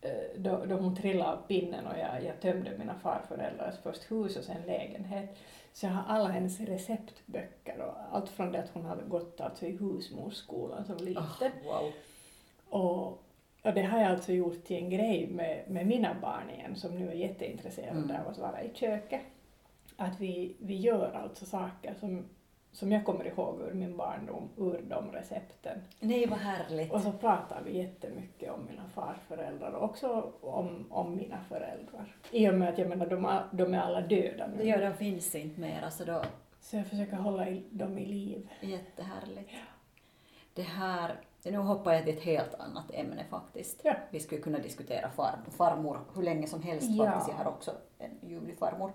eh, 0.00 0.36
då, 0.36 0.64
då 0.64 0.76
hon 0.76 0.96
trillade 0.96 1.32
av 1.32 1.36
pinnen 1.36 1.86
och 1.86 1.98
jag, 1.98 2.24
jag 2.24 2.40
tömde 2.40 2.78
mina 2.78 2.94
farföräldrars 2.94 3.74
först 3.82 4.10
hus 4.10 4.36
och 4.36 4.44
sen 4.44 4.62
lägenhet 4.66 5.38
så 5.76 5.86
jag 5.86 5.92
har 5.92 6.14
alla 6.14 6.28
hennes 6.28 6.60
receptböcker 6.60 7.78
och 7.80 8.16
allt 8.16 8.28
från 8.28 8.52
det 8.52 8.58
att 8.58 8.70
hon 8.74 8.84
hade 8.84 9.02
gått 9.02 9.40
alltså 9.40 9.66
i 9.66 9.76
husmorsskolan 9.76 10.84
som 10.84 10.96
liten. 10.96 11.22
Oh, 11.22 11.50
wow. 11.64 11.92
Och 12.68 13.22
och 13.66 13.74
det 13.74 13.82
har 13.82 14.00
jag 14.00 14.10
alltså 14.10 14.32
gjort 14.32 14.64
till 14.64 14.76
en 14.76 14.90
grej 14.90 15.26
med, 15.26 15.64
med 15.70 15.86
mina 15.86 16.14
barn 16.20 16.50
igen 16.50 16.76
som 16.76 16.98
nu 16.98 17.10
är 17.10 17.14
jätteintresserade 17.14 17.98
mm. 17.98 18.20
av 18.20 18.28
att 18.28 18.38
vara 18.38 18.62
i 18.62 18.70
köket. 18.74 19.20
Att 19.96 20.20
vi, 20.20 20.56
vi 20.58 20.76
gör 20.76 21.12
alltså 21.12 21.44
saker 21.44 21.94
som, 22.00 22.24
som 22.76 22.92
jag 22.92 23.04
kommer 23.04 23.26
ihåg 23.26 23.60
ur 23.60 23.74
min 23.74 23.96
barndom, 23.96 24.48
ur 24.56 24.84
de 24.88 25.12
recepten. 25.12 25.78
Nej, 26.00 26.26
vad 26.26 26.38
härligt. 26.38 26.92
Och 26.92 27.00
så 27.00 27.12
pratar 27.12 27.62
vi 27.64 27.78
jättemycket 27.78 28.50
om 28.50 28.66
mina 28.66 28.88
farföräldrar 28.94 29.72
och 29.72 29.84
också 29.84 30.32
om, 30.40 30.86
om 30.90 31.16
mina 31.16 31.40
föräldrar. 31.48 32.16
I 32.30 32.48
och 32.48 32.54
med 32.54 32.68
att 32.68 32.78
jag 32.78 32.88
menar, 32.88 33.06
de, 33.06 33.40
de 33.52 33.74
är 33.74 33.78
alla 33.78 34.00
döda 34.00 34.46
nu. 34.46 34.64
Ja, 34.64 34.78
de 34.78 34.94
finns 34.94 35.34
inte 35.34 35.60
mer. 35.60 35.82
Alltså 35.82 36.04
då... 36.04 36.22
Så 36.60 36.76
jag 36.76 36.86
försöker 36.86 37.16
hålla 37.16 37.46
dem 37.70 37.98
i 37.98 38.06
liv. 38.06 38.48
Jättehärligt. 38.60 39.50
Ja. 39.52 39.58
Det 40.54 40.62
här 40.62 41.16
nu 41.42 41.58
hoppar 41.58 41.92
jag 41.92 42.04
till 42.04 42.16
ett 42.16 42.22
helt 42.22 42.54
annat 42.54 42.90
ämne 42.90 43.24
faktiskt. 43.30 43.80
Ja. 43.84 43.94
Vi 44.10 44.20
skulle 44.20 44.40
kunna 44.40 44.58
diskutera 44.58 45.10
far, 45.10 45.38
farmor 45.50 46.00
hur 46.14 46.22
länge 46.22 46.46
som 46.46 46.62
helst 46.62 46.90
ja. 46.90 47.04
faktiskt. 47.04 47.28
Jag 47.28 47.44
har 47.44 47.50
också 47.50 47.70
en 47.98 48.10
ljuvlig 48.22 48.58
farmor. 48.58 48.92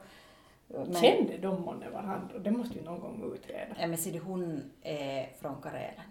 Men, 0.74 0.96
Kände 0.96 1.38
de 1.38 1.62
månne 1.62 1.90
varandra? 1.90 2.40
Det 2.40 2.52
måste 2.52 2.80
vi 2.80 2.86
någon 2.86 3.00
gång 3.00 3.34
utreda. 3.36 3.76
Ja 3.80 3.88
men 3.88 3.98
ser 3.98 4.12
du, 4.12 4.20
hon 4.20 4.72
är 4.82 5.30
från 5.42 5.62
Karelen. 5.62 6.06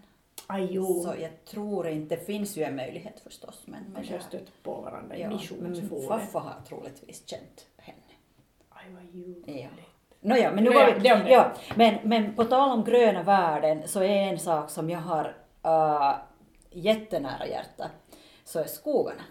Aj, 0.47 0.77
Så 1.03 1.13
jag 1.19 1.45
tror 1.45 1.87
inte, 1.87 2.15
det 2.15 2.25
finns 2.25 2.57
ju 2.57 2.63
en 2.63 2.75
möjlighet 2.75 3.19
förstås. 3.19 3.63
Men, 3.65 3.83
men 3.83 3.93
Kanske 3.95 4.13
har 4.13 4.19
stött 4.19 4.63
på 4.63 4.73
varandra 4.73 5.15
i 5.15 5.21
ja, 5.21 5.29
missionsfåret. 5.29 6.07
Farfar 6.07 6.39
har 6.39 6.61
troligtvis 6.67 7.27
känt 7.27 7.67
henne. 7.77 7.97
Aj 8.69 8.85
vad 8.93 9.03
ljuvligt. 9.03 9.47
Ja. 9.47 9.67
Nåja, 10.19 10.51
men 10.51 10.63
nu 10.63 10.69
var 10.69 10.93
vi... 10.99 11.09
Ja, 11.09 11.51
men, 11.75 11.95
men 12.03 12.35
på 12.35 12.43
tal 12.43 12.71
om 12.71 12.83
gröna 12.83 13.23
värden 13.23 13.87
så 13.87 14.03
är 14.03 14.31
en 14.31 14.39
sak 14.39 14.69
som 14.69 14.89
jag 14.89 14.99
har 14.99 15.35
uh, 15.65 16.15
jättenära 16.69 17.47
hjärtat 17.47 17.91
så 18.43 18.59
är 18.59 18.65
skogarna. 18.65 19.23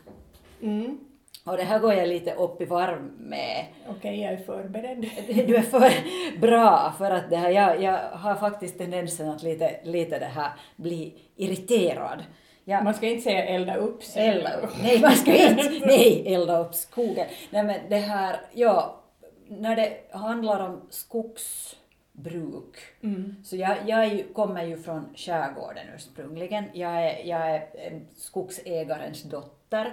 Mm. 0.60 0.98
Och 1.44 1.56
det 1.56 1.62
här 1.62 1.78
går 1.78 1.94
jag 1.94 2.08
lite 2.08 2.34
upp 2.34 2.60
i 2.60 2.64
varv 2.64 3.02
med. 3.18 3.64
Okej, 3.82 3.96
okay, 3.96 4.20
jag 4.20 4.32
är 4.32 4.36
förberedd. 4.36 5.06
Du 5.46 5.56
är 5.56 5.62
för 5.62 5.92
bra, 6.40 6.94
för 6.98 7.10
att 7.10 7.30
det 7.30 7.36
här, 7.36 7.50
jag, 7.50 7.82
jag 7.82 7.98
har 8.12 8.34
faktiskt 8.34 8.78
tendensen 8.78 9.28
att 9.28 9.42
lite, 9.42 9.80
lite 9.84 10.18
det 10.18 10.24
här 10.24 10.52
bli 10.76 11.14
irriterad 11.36 12.22
Ja. 12.64 12.82
Man 12.82 12.94
ska 12.94 13.06
inte 13.06 13.22
säga 13.22 13.44
elda 13.44 13.76
upp 13.76 14.02
sig. 14.02 14.28
Elda 14.28 14.56
upp. 14.60 14.70
Nej, 14.82 15.00
man 15.00 15.12
ska 15.12 15.48
inte 15.50 15.86
nej, 15.86 16.34
elda 16.34 16.58
upp 16.58 16.74
skogen. 16.74 17.26
Nej, 17.50 17.64
men 17.64 17.80
det 17.88 17.96
här, 17.96 18.40
ja, 18.52 19.00
när 19.48 19.76
det 19.76 19.92
handlar 20.10 20.68
om 20.68 20.80
skogsbruk, 20.90 22.76
Mm. 23.02 23.34
så 23.44 23.56
jag, 23.56 23.76
jag 23.86 24.24
kommer 24.34 24.64
ju 24.64 24.76
från 24.76 25.14
skärgården 25.16 25.86
ursprungligen. 25.94 26.64
Jag 26.72 27.04
är, 27.06 27.26
jag 27.26 27.50
är 27.50 27.66
en 27.74 28.06
skogsägarens 28.16 29.22
dotter. 29.22 29.92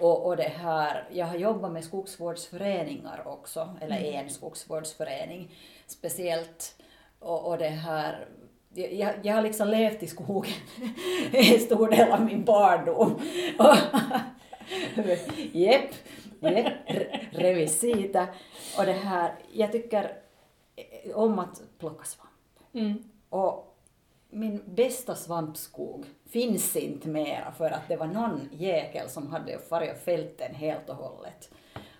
Och, 0.00 0.26
och 0.26 0.36
det 0.36 0.52
här, 0.56 1.08
jag 1.12 1.26
har 1.26 1.36
jobbat 1.36 1.72
med 1.72 1.84
skogsvårdsföreningar 1.84 3.22
också, 3.26 3.76
eller 3.80 3.96
en 3.96 4.30
skogsvårdsförening 4.30 5.50
speciellt. 5.86 6.74
Och, 7.18 7.46
och 7.46 7.58
det 7.58 7.68
här, 7.68 8.28
jag, 8.74 9.14
jag 9.22 9.34
har 9.34 9.42
liksom 9.42 9.68
levt 9.68 10.02
i 10.02 10.06
skogen 10.06 10.52
en 11.32 11.60
stor 11.60 11.88
del 11.88 12.12
av 12.12 12.24
min 12.24 12.44
barndom. 12.44 13.20
Jepp, 15.52 15.94
jepp, 16.40 16.88
re- 16.88 17.26
revisita. 17.30 18.26
Och 18.78 18.86
det 18.86 18.92
här, 18.92 19.34
jag 19.52 19.72
tycker 19.72 20.12
om 21.14 21.38
att 21.38 21.62
plocka 21.78 22.04
svamp. 22.04 22.30
Mm. 22.72 23.04
Och 23.28 23.69
min 24.30 24.62
bästa 24.66 25.14
svampskog 25.14 26.06
finns 26.30 26.76
inte 26.76 27.08
mera 27.08 27.52
för 27.52 27.70
att 27.70 27.88
det 27.88 27.96
var 27.96 28.06
någon 28.06 28.48
jäkel 28.52 29.08
som 29.08 29.26
hade 29.26 29.58
farit 29.58 30.38
den 30.38 30.54
helt 30.54 30.88
och 30.88 30.96
hållet. 30.96 31.50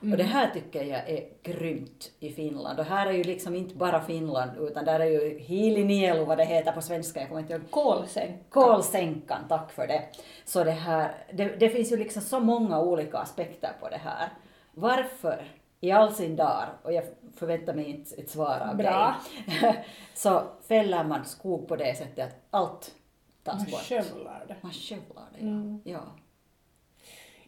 Och 0.01 0.17
det 0.17 0.23
här 0.23 0.51
tycker 0.51 0.85
jag 0.85 1.09
är 1.11 1.29
grymt 1.43 2.11
i 2.21 2.31
Finland. 2.31 2.79
Och 2.79 2.85
här 2.85 3.07
är 3.07 3.13
ju 3.13 3.25
liksom 3.25 3.55
inte 3.55 3.75
bara 3.75 4.01
Finland 4.01 4.51
utan 4.61 4.85
där 4.85 5.01
är 5.01 5.05
ju 5.05 5.39
hiilinielu 5.39 6.25
vad 6.25 6.39
det 6.39 6.45
heter 6.45 6.73
på 6.73 6.83
svenska, 6.83 7.21
jag 7.21 7.29
kommer 7.29 7.41
inte 7.41 7.53
ihåg. 7.53 7.71
Kolsänk. 7.71 8.51
Kolsänkan, 8.51 9.41
tack 9.49 9.73
för 9.73 9.87
det. 9.87 10.03
Så 10.45 10.65
det 10.65 10.71
här, 10.71 11.15
det, 11.33 11.45
det 11.45 11.69
finns 11.69 11.93
ju 11.93 11.97
liksom 11.97 12.23
så 12.23 12.41
många 12.41 12.81
olika 12.81 13.19
aspekter 13.19 13.73
på 13.81 13.89
det 13.89 14.01
här. 14.05 14.29
Varför 14.75 15.45
i 15.81 15.91
all 15.91 16.13
sin 16.15 16.37
dar, 16.37 16.69
och 16.83 16.93
jag 16.93 17.05
förväntar 17.35 17.75
mig 17.75 17.85
inte 17.91 18.15
ett 18.17 18.31
svar 18.31 18.61
av 18.71 18.77
Bra. 18.77 19.17
dig, 19.61 19.85
så 20.15 20.43
fäller 20.69 21.05
man 21.05 21.25
skog 21.25 21.69
på 21.69 21.77
det 21.77 21.95
sättet 21.99 22.25
att 22.29 22.37
allt 22.51 22.95
tas 23.43 23.63
Man 23.63 23.71
bort. 23.71 23.81
skövlar 23.81 24.45
det. 24.49 24.57
Man 24.61 24.73
skövlar 24.73 25.29
det, 25.35 25.41
Mm. 25.41 25.81
ja. 25.85 26.01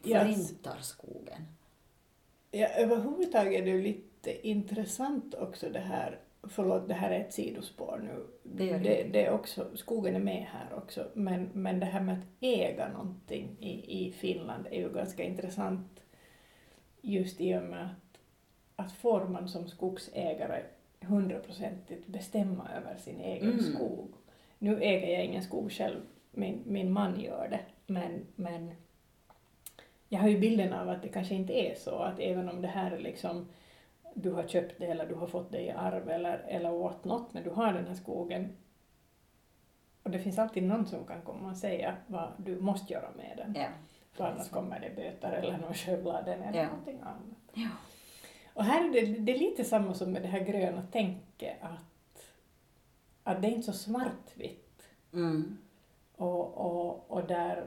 Ja, 0.05 0.19
Förintar 0.21 0.77
skogen. 0.81 1.43
Ja, 2.51 2.67
överhuvudtaget 2.69 3.61
är 3.61 3.65
det 3.65 3.71
ju 3.71 3.83
lite 3.83 4.49
intressant 4.49 5.35
också 5.35 5.71
det 5.71 5.79
här, 5.81 6.19
förlåt 6.43 6.89
det 6.89 6.95
här 6.95 7.11
är 7.11 7.21
ett 7.21 7.33
sidospår 7.35 8.01
nu, 8.05 8.27
det. 8.43 8.79
det, 8.79 9.03
det 9.13 9.27
är 9.27 9.31
också, 9.33 9.67
skogen 9.75 10.15
är 10.17 10.21
med 10.21 10.47
här 10.53 10.75
också, 10.77 11.09
men, 11.15 11.51
men 11.53 11.81
det 11.81 11.87
här 11.87 12.01
med 12.01 12.15
att 12.19 12.25
äga 12.41 12.89
någonting 12.89 13.57
i, 13.61 14.07
i 14.07 14.13
Finland 14.13 14.67
är 14.67 14.81
ju 14.81 14.93
ganska 14.93 15.23
intressant 15.25 16.01
just 17.01 17.41
i 17.41 17.57
och 17.59 17.63
med 17.63 17.85
att, 17.85 18.12
att 18.77 18.93
får 18.93 19.25
man 19.25 19.49
som 19.49 19.69
skogsägare 19.69 20.63
hundraprocentigt 21.01 22.07
bestämma 22.07 22.69
över 22.77 22.97
sin 22.97 23.21
egen 23.21 23.53
Mm. 23.53 23.75
skog. 23.75 24.09
Nu 24.59 24.83
äger 24.83 25.09
jag 25.13 25.25
ingen 25.25 25.43
skog 25.43 25.73
själv, 25.73 26.01
min, 26.31 26.63
min 26.67 26.93
man 26.93 27.21
gör 27.21 27.49
det, 27.51 27.61
men, 27.87 28.27
men 28.37 28.71
jag 30.09 30.21
har 30.21 30.29
ju 30.29 30.39
bilden 30.39 30.73
av 30.73 30.89
att 30.89 31.03
det 31.03 31.09
kanske 31.09 31.35
inte 31.35 31.53
är 31.53 31.75
så, 31.75 31.95
att 31.97 32.19
även 32.19 32.49
om 32.49 32.63
det 32.63 32.69
här 32.69 32.91
är 32.91 32.99
liksom 32.99 33.49
du 34.15 34.31
har 34.33 34.49
köpt 34.49 34.75
det 34.79 34.87
eller 34.87 35.07
du 35.07 35.15
har 35.15 35.27
fått 35.27 35.53
det 35.53 35.61
i 35.61 35.71
arv 35.71 36.11
eller, 36.11 36.39
eller 36.49 36.71
what 36.71 37.05
not, 37.05 37.33
men 37.35 37.43
du 37.43 37.51
har 37.51 37.73
den 37.73 37.87
här 37.87 37.95
skogen 37.95 38.57
och 40.03 40.11
det 40.11 40.19
finns 40.19 40.39
alltid 40.39 40.63
någon 40.63 40.87
som 40.87 41.05
kan 41.07 41.23
komma 41.23 41.51
och 41.51 41.57
säga 41.57 41.97
vad 42.07 42.33
du 42.37 42.61
måste 42.61 42.93
göra 42.93 43.09
med 43.17 43.33
den. 43.37 43.55
Ja. 43.63 43.69
För 44.13 44.25
annars 44.25 44.49
kommer 44.51 44.81
det 44.81 44.97
böter 44.97 45.33
eller 45.33 45.59
någon 45.59 45.75
skövlar 45.75 46.23
den 46.23 46.43
eller 46.43 46.59
Ja. 46.59 46.67
någonting 46.67 47.01
annat. 47.01 47.39
Ja. 47.55 47.69
Och 48.55 48.65
här 48.65 48.89
är 48.89 48.93
det, 48.93 49.07
det 49.07 49.33
är 49.33 49.39
lite 49.39 49.65
samma 49.65 49.95
som 49.95 50.13
med 50.13 50.23
det 50.23 50.29
här 50.29 50.41
gröna 50.41 50.83
tänket 50.93 51.57
att, 51.61 52.33
att 53.23 53.43
det 53.43 53.49
är 53.49 53.53
inte 53.53 53.73
så 53.73 53.79
svartvitt. 53.79 54.83
Mm. 55.13 55.59
Och, 56.17 56.57
och, 56.57 57.11
och 57.11 57.27
där, 57.27 57.65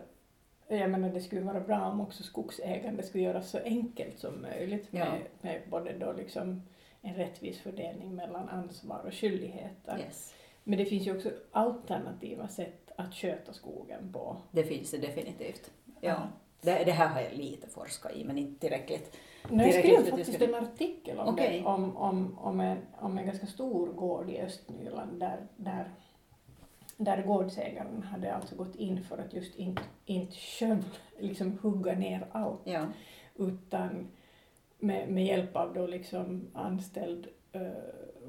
jag 0.67 0.89
menar 0.89 1.09
det 1.09 1.21
skulle 1.21 1.41
vara 1.41 1.59
bra 1.59 1.85
om 1.85 2.01
också 2.01 2.23
skogsägande 2.23 3.03
skulle 3.03 3.23
göras 3.23 3.49
så 3.49 3.57
enkelt 3.57 4.19
som 4.19 4.41
möjligt 4.41 4.91
med, 4.91 5.07
Ja. 5.07 5.27
med 5.41 5.61
både 5.69 5.97
då 5.97 6.13
liksom 6.13 6.61
en 7.01 7.15
rättvis 7.15 7.59
fördelning 7.59 8.15
mellan 8.15 8.49
ansvar 8.49 9.03
och 9.07 9.13
skyldigheter. 9.13 9.99
Yes. 9.99 10.33
Men 10.63 10.77
det 10.79 10.85
finns 10.85 11.07
ju 11.07 11.15
också 11.17 11.31
alternativa 11.51 12.47
sätt 12.47 12.91
att 12.95 13.13
sköta 13.13 13.53
skogen 13.53 14.11
på. 14.13 14.37
Det 14.51 14.63
finns 14.63 14.91
det 14.91 14.97
definitivt. 14.97 15.71
Ja. 15.85 15.93
Ja. 16.09 16.27
Det, 16.61 16.83
det 16.83 16.91
här 16.91 17.07
har 17.07 17.21
jag 17.21 17.33
lite 17.33 17.67
forskat 17.69 18.11
i, 18.15 18.23
men 18.23 18.37
inte 18.37 18.59
tillräckligt. 18.59 19.17
Nu 19.51 19.63
jag 19.63 19.73
skrev 19.73 20.03
faktiskt 20.09 20.41
en 20.41 20.55
artikel 20.55 21.19
om, 21.19 21.27
Okej. 21.33 21.59
det, 21.59 21.65
om, 21.65 21.97
om, 21.97 22.37
om, 22.39 22.59
en, 22.59 22.77
om 22.99 23.17
en 23.17 23.25
ganska 23.25 23.45
stor 23.47 23.87
gård 23.93 24.29
i 24.29 24.41
Östnyland 24.41 25.19
där, 25.19 25.47
där, 25.57 25.89
där 26.97 27.23
gårdsägaren 27.23 28.03
hade 28.03 28.33
alltså 28.35 28.55
gått 28.55 28.75
in 28.75 29.03
för 29.03 29.17
att 29.17 29.33
just 29.33 29.55
inte, 29.55 29.81
inte 30.05 30.35
skövla, 30.35 30.83
liksom 31.19 31.57
hugga 31.61 31.93
ner 31.95 32.27
allt 32.31 32.61
Ja. 32.63 32.85
utan 33.35 34.07
med, 34.79 35.09
med 35.09 35.25
hjälp 35.25 35.55
av 35.55 35.73
då 35.73 35.87
liksom 35.87 36.47
anställd 36.53 37.27
eh, 37.51 37.61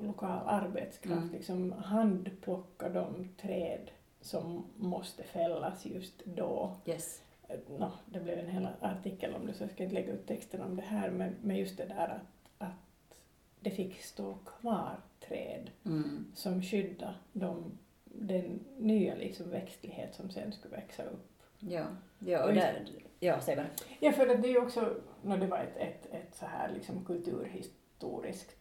lokal 0.03 0.41
arbetskraft 0.47 1.23
Mm. 1.23 1.33
liksom 1.35 1.73
handplocka 1.73 2.89
de 2.89 3.29
träd 3.43 3.91
som 4.21 4.65
måste 4.77 5.23
fällas 5.23 5.87
just 5.87 6.25
då. 6.25 6.77
Yes. 6.87 7.23
Eh, 7.49 7.57
Nå, 7.79 7.93
det 8.07 8.21
blev 8.21 8.39
en 8.39 8.49
hel 8.49 8.69
artikel 8.81 9.35
om 9.35 9.47
det 9.47 9.55
så 9.55 9.63
jag 9.63 9.71
ska 9.71 9.83
inte 9.83 9.95
lägga 9.95 10.13
ut 10.13 10.27
texten 10.27 10.61
om 10.63 10.77
det 10.77 10.83
här 10.83 11.11
men, 11.11 11.35
men 11.43 11.57
just 11.57 11.77
det 11.77 11.85
där 11.85 12.09
att, 12.09 12.63
att 12.69 13.19
det 13.61 13.71
fick 13.71 14.03
stå 14.03 14.35
kvar 14.35 14.97
träd 15.29 15.71
Mm. 15.85 16.27
som 16.35 16.63
skyddade 16.63 17.15
de, 17.33 17.65
den 18.05 18.61
nya 18.79 19.15
liksom 19.15 19.51
växtlighet 19.51 20.15
som 20.15 20.31
sen 20.31 20.53
skulle 20.53 20.77
växa 20.77 21.03
upp. 21.03 21.43
Ja. 21.59 21.85
Ja, 22.19 22.45
Och 22.45 22.55
där, 22.55 22.87
ja, 23.21 23.41
säg 23.41 23.57
bara. 23.57 23.67
Ja, 24.01 24.13
för 24.13 24.27
det 24.27 24.49
är 24.49 24.53
ju 24.53 24.59
också, 24.63 24.95
no, 25.23 25.37
det 25.37 25.47
var 25.47 25.59
ett, 25.59 25.77
ett, 25.77 26.07
ett 26.15 26.35
så 26.37 26.47
här 26.47 26.73
liksom 26.75 27.05
kulturhistoriskt 27.05 28.57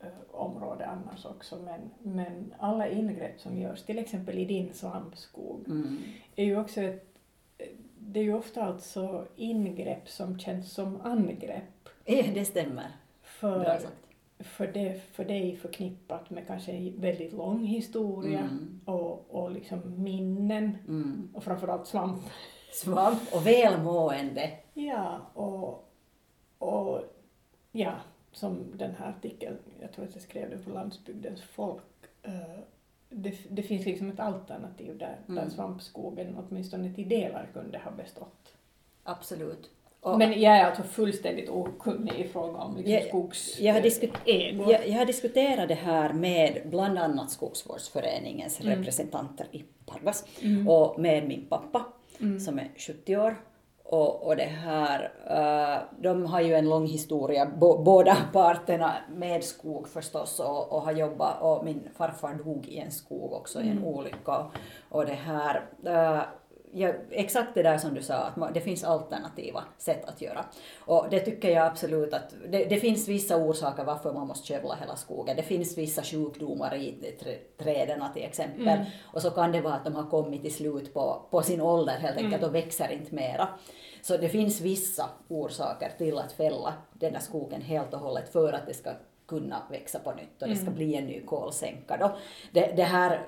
eh, 0.00 0.08
område 0.30 0.86
annars 0.86 1.24
också, 1.26 1.58
men, 1.58 1.80
men 2.02 2.54
alla 2.58 2.88
ingrepp 2.88 3.40
som 3.40 3.58
görs, 3.58 3.82
till 3.82 3.98
exempel 3.98 4.38
i 4.38 4.44
din 4.44 4.72
svampskog, 4.74 5.64
Mm. 5.68 5.98
är 6.36 6.44
ju 6.44 6.60
också 6.60 6.80
ett, 6.80 7.07
det 8.12 8.20
är 8.20 8.24
ju 8.24 8.34
ofta 8.34 8.62
alltså 8.62 9.26
ingrepp 9.36 10.08
som 10.08 10.38
känns 10.38 10.72
som 10.72 11.00
angrepp. 11.00 11.88
Det 12.34 12.44
stämmer. 12.44 12.86
För, 13.22 13.78
för, 14.38 14.66
det, 14.66 15.02
för 15.12 15.24
det 15.24 15.34
är 15.52 15.56
förknippat 15.56 16.30
med 16.30 16.46
kanske 16.46 16.72
en 16.72 17.00
väldigt 17.00 17.32
lång 17.32 17.64
historia 17.64 18.38
Mm. 18.40 18.80
och, 18.84 19.30
och 19.34 19.50
liksom 19.50 20.02
minnen 20.02 20.78
Mm. 20.88 21.28
och 21.34 21.44
framförallt 21.44 21.86
svamp. 21.86 22.22
Svamp 22.72 23.20
och 23.32 23.46
välmående. 23.46 24.50
Ja, 24.74 25.18
och, 25.34 25.88
och 26.58 27.00
ja, 27.72 27.92
som 28.32 28.64
den 28.74 28.94
här 28.98 29.08
artikeln, 29.18 29.56
jag 29.80 29.92
tror 29.92 30.04
att 30.04 30.14
jag 30.14 30.22
skrev 30.22 30.50
den 30.50 30.62
på 30.64 30.70
landsbygdens 30.70 31.42
folk, 31.42 31.82
eh, 32.22 32.58
det, 33.10 33.34
det 33.50 33.62
finns 33.62 33.86
liksom 33.86 34.10
ett 34.10 34.20
alternativ 34.20 34.98
där, 34.98 35.16
där 35.26 35.32
Mm. 35.42 35.50
svampskogen 35.50 36.36
åtminstone 36.48 36.94
till 36.94 37.08
delar 37.08 37.48
kunde 37.52 37.78
ha 37.78 37.90
bestått. 37.90 38.54
Absolut. 39.04 39.70
Och 40.00 40.18
Men 40.18 40.40
jag 40.40 40.56
är 40.56 40.64
alltså 40.64 40.82
fullständigt 40.82 41.48
okunnig 41.50 42.12
i 42.18 42.28
fråga 42.28 42.58
om 42.58 42.76
liksom 42.76 42.92
Jag- 42.92 43.06
skogs... 43.08 43.60
jag 43.60 43.74
har 43.74 43.80
ägor. 44.26 44.72
jag, 44.72 44.88
jag 44.88 44.98
har 44.98 45.06
diskuterat 45.06 45.68
det 45.68 45.74
här 45.74 46.12
med 46.12 46.62
bland 46.64 46.98
annat 46.98 47.30
Skogsvårdsföreningens 47.30 48.60
Mm. 48.60 48.78
representanter 48.78 49.46
i 49.52 49.64
Pargas 49.86 50.24
Mm. 50.42 50.68
och 50.68 51.00
med 51.00 51.28
min 51.28 51.46
pappa 51.48 51.84
Mm. 52.20 52.40
som 52.40 52.58
är 52.58 52.68
70 52.76 53.16
år. 53.16 53.36
Och, 53.90 54.26
och 54.26 54.36
det 54.36 54.42
här, 54.42 55.12
eh, 55.30 55.82
de 56.02 56.26
har 56.26 56.40
ju 56.40 56.54
en 56.54 56.68
lång 56.68 56.86
historia, 56.86 57.46
bo, 57.46 57.82
båda 57.82 58.16
parterna 58.32 58.92
med 59.16 59.44
skog 59.44 59.88
förstås 59.88 60.40
och, 60.40 60.72
och 60.72 60.82
har 60.82 60.92
jobbat 60.92 61.42
och 61.42 61.64
min 61.64 61.88
farfar 61.96 62.34
dog 62.34 62.66
i 62.66 62.78
en 62.78 62.90
skog 62.90 63.32
också 63.32 63.60
i 63.60 63.68
en 63.68 63.78
Mm. 63.78 63.84
olycka. 63.84 64.46
Och 64.88 65.06
det 65.06 65.12
här, 65.12 65.64
eh, 65.86 66.20
ja, 66.72 66.92
exakt 67.10 67.54
det 67.54 67.62
där 67.62 67.78
som 67.78 67.94
du 67.94 68.02
sa, 68.02 68.14
att 68.14 68.54
det 68.54 68.60
finns 68.60 68.84
alternativa 68.84 69.64
sätt 69.78 70.04
att 70.08 70.20
göra. 70.22 70.44
Och 70.80 71.06
det 71.10 71.20
tycker 71.20 71.50
jag 71.50 71.66
absolut 71.66 72.14
att 72.14 72.34
det, 72.48 72.64
det 72.64 72.76
finns 72.76 73.08
vissa 73.08 73.36
orsaker 73.36 73.84
varför 73.84 74.12
man 74.12 74.26
måste 74.26 74.54
skövla 74.54 74.74
hela 74.74 74.96
skogen. 74.96 75.36
Det 75.36 75.42
finns 75.42 75.78
vissa 75.78 76.02
sjukdomar 76.02 76.74
i 76.74 77.16
trä- 77.22 77.64
träden 77.64 78.04
till 78.14 78.24
exempel. 78.24 78.68
Mm. 78.68 78.84
Och 79.12 79.22
så 79.22 79.30
kan 79.30 79.52
det 79.52 79.60
vara 79.60 79.74
att 79.74 79.84
de 79.84 79.94
har 79.94 80.10
kommit 80.10 80.42
till 80.42 80.54
slut 80.54 80.94
på, 80.94 81.22
på 81.30 81.42
sin 81.42 81.60
ålder 81.60 81.92
helt 81.98 82.16
enkelt 82.16 82.34
Mm. 82.42 82.48
och 82.48 82.54
växer 82.54 82.88
inte 82.92 83.14
mera. 83.14 83.48
Så 84.02 84.16
det 84.16 84.28
finns 84.28 84.60
vissa 84.60 85.10
orsaker 85.28 85.90
till 85.98 86.18
att 86.18 86.32
fälla 86.32 86.74
den 86.92 87.12
där 87.12 87.20
skogen 87.20 87.60
helt 87.62 87.94
och 87.94 88.00
hållet 88.00 88.32
för 88.32 88.52
att 88.52 88.66
det 88.66 88.74
ska 88.74 88.90
kunna 89.28 89.62
växa 89.70 89.98
på 89.98 90.12
nytt 90.12 90.42
och 90.42 90.48
det 90.48 90.54
ska 90.56 90.62
Mm. 90.66 90.74
bli 90.74 90.94
en 90.94 91.06
ny 91.06 91.20
kolsänka. 91.20 91.96
Då. 91.96 92.16
Det, 92.52 92.72
det 92.76 92.82
här 92.82 93.26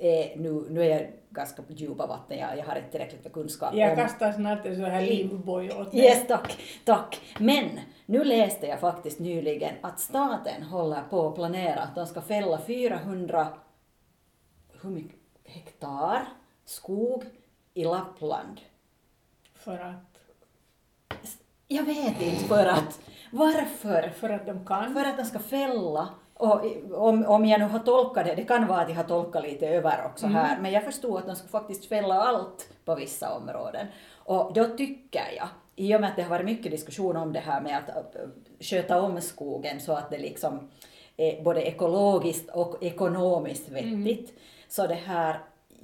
är 0.00 0.36
nu, 0.36 0.66
nu 0.70 0.82
är 0.82 1.00
jag 1.00 1.10
ganska 1.30 1.62
på 1.62 1.72
djupa 1.72 2.06
vatten, 2.06 2.38
jag, 2.38 2.58
jag 2.58 2.64
har 2.64 2.76
inte 2.76 2.90
tillräckligt 2.90 3.24
med 3.24 3.32
kunskap 3.32 3.74
Jag 3.74 3.90
om... 3.90 3.96
kastar 3.96 4.32
snart 4.32 4.66
en 4.66 4.76
sån 4.76 4.84
här 4.84 5.06
livboj 5.06 5.70
åt 5.72 5.92
dig. 5.92 6.00
Yes, 6.00 6.26
tack, 6.26 6.58
tack. 6.84 7.20
Men 7.38 7.80
nu 8.06 8.24
läste 8.24 8.66
jag 8.66 8.80
faktiskt 8.80 9.18
nyligen 9.18 9.74
att 9.80 10.00
staten 10.00 10.62
håller 10.62 11.02
på 11.10 11.28
att 11.28 11.34
planera 11.34 11.80
att 11.80 11.94
de 11.94 12.06
ska 12.06 12.20
fälla 12.20 12.58
400 12.66 13.46
hur 14.82 14.90
mycket, 14.90 15.18
hektar 15.44 16.22
skog 16.64 17.24
i 17.74 17.84
Lappland. 17.84 18.60
För 19.54 19.78
att, 19.78 20.18
Jag 21.68 21.82
vet 21.84 22.20
inte 22.22 22.44
för 22.44 22.66
att, 22.66 23.00
varför? 23.32 24.12
för 24.16 24.30
att 24.30 24.46
de 24.46 24.66
kan. 24.66 24.94
För 24.94 25.04
att 25.04 25.16
de 25.16 25.24
ska 25.24 25.38
fälla, 25.38 26.08
och 26.42 26.64
om, 27.08 27.26
om 27.26 27.44
jag 27.46 27.60
nu 27.60 27.66
har 27.66 27.78
tolkat 27.78 28.26
det, 28.26 28.34
det 28.34 28.44
kan 28.44 28.66
vara 28.66 28.80
att 28.80 28.88
jag 28.88 28.96
har 28.96 29.04
tolkat 29.04 29.42
lite 29.42 29.68
över 29.68 30.06
också 30.06 30.26
här, 30.26 30.58
men 30.60 30.72
jag 30.72 30.84
förstod 30.84 31.18
att 31.18 31.26
de 31.26 31.36
ska 31.36 31.48
faktiskt 31.48 31.88
fälla 31.88 32.14
allt 32.14 32.68
på 32.84 32.94
vissa 32.94 33.34
områden. 33.34 33.86
Och 34.16 34.52
då 34.54 34.64
tycker 34.64 35.32
jag, 35.36 35.48
i 35.76 35.96
och 35.96 36.00
med 36.00 36.10
att 36.10 36.16
det 36.16 36.22
har 36.22 36.30
varit 36.30 36.44
mycket 36.44 36.72
diskussion 36.72 37.16
om 37.16 37.32
det 37.32 37.40
här 37.40 37.60
med 37.60 37.78
att 37.78 38.16
äh, 38.16 38.22
sköta 38.60 39.02
om 39.02 39.20
skogen 39.20 39.80
så 39.80 39.92
att 39.92 40.10
det 40.10 40.18
liksom 40.18 40.70
är 41.16 41.42
både 41.42 41.62
ekologiskt 41.62 42.50
och 42.50 42.82
ekonomiskt 42.82 43.68
vettigt, 43.68 44.38
så 44.68 44.86
det 44.86 44.94
här, 44.94 45.38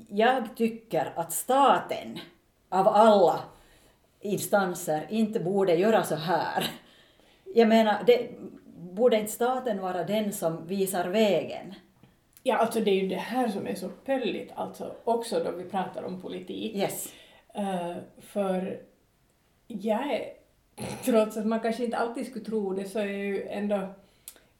jag 0.09 0.57
tycker 0.57 1.13
att 1.17 1.33
staten 1.33 2.19
av 2.69 2.89
alla 2.89 3.41
instanser 4.21 5.07
inte 5.09 5.41
borde 5.41 5.75
göra 5.75 6.03
så 6.03 6.15
här. 6.15 6.71
Jag 7.55 7.69
menar, 7.69 7.97
det, 8.07 8.31
borde 8.99 9.19
inte 9.19 9.33
staten 9.33 9.81
vara 9.81 10.05
den 10.05 10.33
som 10.33 10.67
visar 10.67 11.09
vägen? 11.09 11.75
Ja, 12.43 12.57
alltså 12.57 12.81
det 12.81 12.91
är 12.91 13.03
ju 13.03 13.09
det 13.09 13.17
här 13.17 13.49
som 13.49 13.67
är 13.67 13.75
så 13.75 13.89
pölligt, 13.89 14.53
alltså 14.55 14.95
också 15.05 15.45
då 15.45 15.51
vi 15.51 15.65
pratar 15.65 16.03
om 16.03 16.23
politik. 16.23 16.77
Yes. 16.77 17.13
Eh, 17.55 17.97
för 18.19 18.81
jag 19.67 20.13
är, 20.13 20.25
trots 21.05 21.37
att 21.37 21.47
man 21.47 21.61
kanske 21.61 21.85
inte 21.85 21.97
alltid 21.97 22.27
skulle 22.27 22.45
tro 22.45 22.75
det, 22.75 22.85
så 22.85 22.99
är 22.99 23.07
jag 23.07 23.25
ju 23.25 23.49
ändå, 23.49 23.89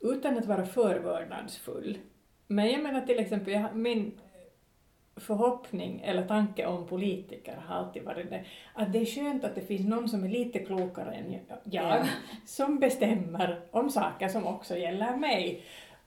utan 0.01 0.39
att 0.39 0.47
vara 0.47 0.67
förvördnadsfull, 0.67 1.99
men 2.47 2.71
jag 2.71 2.83
menar 2.83 3.01
till 3.01 3.19
exempel, 3.19 3.53
jag, 3.53 3.77
min 3.77 4.21
förhoppning 5.21 6.01
eller 6.05 6.27
tanke 6.27 6.67
om 6.67 6.87
politiker 6.87 7.57
har 7.67 7.77
alltid 7.77 8.03
varit 8.03 8.31
det, 8.31 8.45
att 8.75 8.93
det 8.93 8.99
är 8.99 9.05
skönt 9.07 9.45
att 9.45 9.55
det 9.55 9.61
finns 9.61 9.87
någon 9.87 10.09
som 10.09 10.25
är 10.25 10.29
lite 10.29 10.59
klokare 10.59 11.13
än 11.15 11.33
jag, 11.33 11.59
Ja. 11.65 11.99
som 12.47 12.79
bestämmer 12.79 13.61
om 13.71 13.91
saker 13.91 14.29
som 14.29 14.47
också 14.47 14.77
gäller 14.77 15.17
mig. 15.17 15.63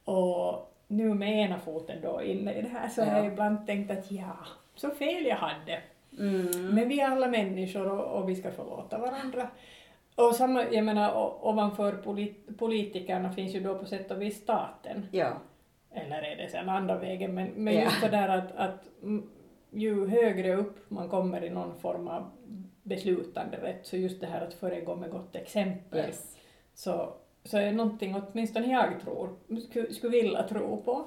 Och 0.06 0.74
nu 0.88 1.14
med 1.14 1.46
ena 1.46 1.60
foten 1.60 2.02
då 2.02 2.22
inne 2.24 2.54
i 2.54 2.62
det 2.62 2.70
här 2.70 2.90
så 2.90 3.02
har 3.04 3.16
jag 3.18 3.26
Ja. 3.26 3.32
ibland 3.32 3.66
tänkt 3.68 3.92
att 3.92 4.12
ja, 4.12 4.38
så 4.76 4.90
fel 4.90 5.26
jag 5.26 5.36
hade. 5.36 5.82
Mm. 6.20 6.68
Men 6.76 6.90
vi 6.90 7.00
är 7.00 7.08
alla 7.12 7.28
människor 7.28 7.92
och, 7.92 8.20
och 8.22 8.30
vi 8.30 8.36
ska 8.36 8.52
förlåta 8.52 8.98
varandra. 8.98 9.48
Och 10.16 10.36
samma, 10.36 10.64
jag 10.72 10.86
menar, 10.86 11.38
ovanför 11.48 11.92
polit, 11.94 12.58
politikerna 12.60 13.32
finns 13.32 13.56
ju 13.56 13.60
då 13.60 13.78
på 13.80 13.86
sätt 13.86 14.12
och 14.12 14.22
vis 14.22 14.38
staten. 14.42 15.06
Ja. 15.12 15.30
Eller 15.94 16.22
är 16.22 16.36
det 16.38 16.50
sen 16.50 16.70
andra 16.70 16.98
vägen, 16.98 17.34
men, 17.36 17.48
men 17.48 17.74
Ja. 17.74 17.82
just 17.82 18.02
det 18.02 18.10
där 18.10 18.30
att, 18.30 18.52
att 18.56 18.88
ju 19.72 20.08
högre 20.08 20.56
upp 20.56 20.90
man 20.90 21.10
kommer 21.10 21.44
i 21.44 21.50
någon 21.50 21.80
form 21.80 22.08
av 22.08 22.32
beslutande 22.84 23.58
rätt, 23.58 23.86
så 23.88 23.98
just 23.98 24.22
det 24.22 24.28
här 24.28 24.42
att 24.48 24.54
föregå 24.54 24.96
med 24.96 25.12
gott 25.12 25.36
exempel, 25.36 26.00
Yes. 26.00 26.38
så, 26.74 27.14
så 27.44 27.58
är 27.58 27.72
någonting 27.72 28.16
åtminstone 28.16 28.68
jag 28.72 29.02
tror, 29.02 29.30
skulle, 29.70 29.94
skulle 29.94 30.12
vilja 30.22 30.44
tro 30.44 30.82
på. 30.82 31.06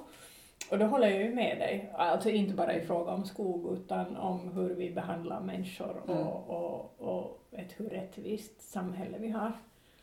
Och 0.71 0.79
då 0.79 0.85
håller 0.87 1.09
jag 1.09 1.23
ju 1.23 1.35
med 1.35 1.59
dig, 1.59 1.91
alltså 1.97 2.31
inte 2.31 2.55
bara 2.55 2.75
i 2.75 2.81
fråga 2.81 3.13
om 3.13 3.25
skog 3.25 3.73
utan 3.79 4.17
om 4.17 4.53
hur 4.53 4.75
vi 4.75 4.91
behandlar 4.91 5.41
människor 5.41 5.97
och, 6.05 6.11
Mm. 6.11 6.27
och, 6.27 6.95
och 7.01 7.41
ett 7.53 7.75
hur 7.81 7.89
rättvist 7.89 8.61
samhälle 8.73 9.19
vi 9.19 9.29
har. 9.31 9.53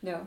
Ja. 0.00 0.18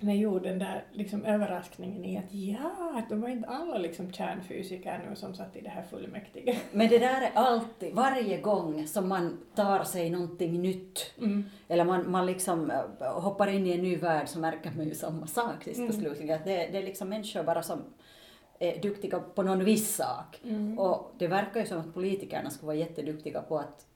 Men 0.00 0.18
jo, 0.18 0.38
den 0.38 0.58
där 0.58 0.84
liksom 0.92 1.24
överraskningen 1.24 2.04
i 2.04 2.18
att 2.18 2.32
ja, 2.34 2.92
att 2.98 3.08
de 3.08 3.20
var 3.20 3.28
inte 3.28 3.48
alla 3.48 3.78
liksom 3.78 4.12
kärnfysiker 4.12 5.04
nu 5.10 5.16
som 5.16 5.34
satt 5.34 5.56
i 5.56 5.60
det 5.60 5.68
här 5.68 5.82
fullmäktige. 5.82 6.58
Men 6.72 6.88
det 6.88 6.98
där 6.98 7.22
är 7.22 7.30
alltid, 7.34 7.94
varje 7.94 8.40
gång 8.40 8.86
som 8.86 9.08
man 9.08 9.38
tar 9.54 9.84
sig 9.84 10.10
någonting 10.10 10.62
nytt, 10.62 11.12
Mm. 11.18 11.44
eller 11.68 11.84
man, 11.84 12.10
man 12.10 12.26
liksom 12.26 12.70
äh, 12.70 13.20
hoppar 13.20 13.46
in 13.48 13.66
i 13.66 13.72
en 13.72 13.82
ny 13.82 13.96
värld 13.96 14.28
så 14.28 14.38
märker 14.38 14.70
man 14.76 14.84
ju 14.88 14.94
samma 14.94 15.26
sak 15.26 15.64
sist 15.64 15.78
och 15.80 15.84
Mm. 15.90 16.00
slutligen. 16.00 16.36
Att 16.36 16.44
det, 16.44 16.68
det 16.72 16.78
är 16.78 16.82
liksom 16.82 17.08
människor 17.08 17.42
bara 17.42 17.62
som 17.62 17.78
är 18.58 18.82
duktiga 18.82 19.20
på 19.20 19.42
någon 19.42 19.64
viss 19.64 19.96
sak. 19.96 20.40
Mm. 20.44 20.78
Och 20.78 21.12
det 21.18 21.26
verkar 21.28 21.60
ju 21.60 21.66
som 21.66 21.80
att 21.80 21.94
politikerna 21.94 22.50
skulle 22.50 22.66
vara 22.66 22.76
jätteduktiga 22.76 23.42
på 23.42 23.58
att 23.58 23.86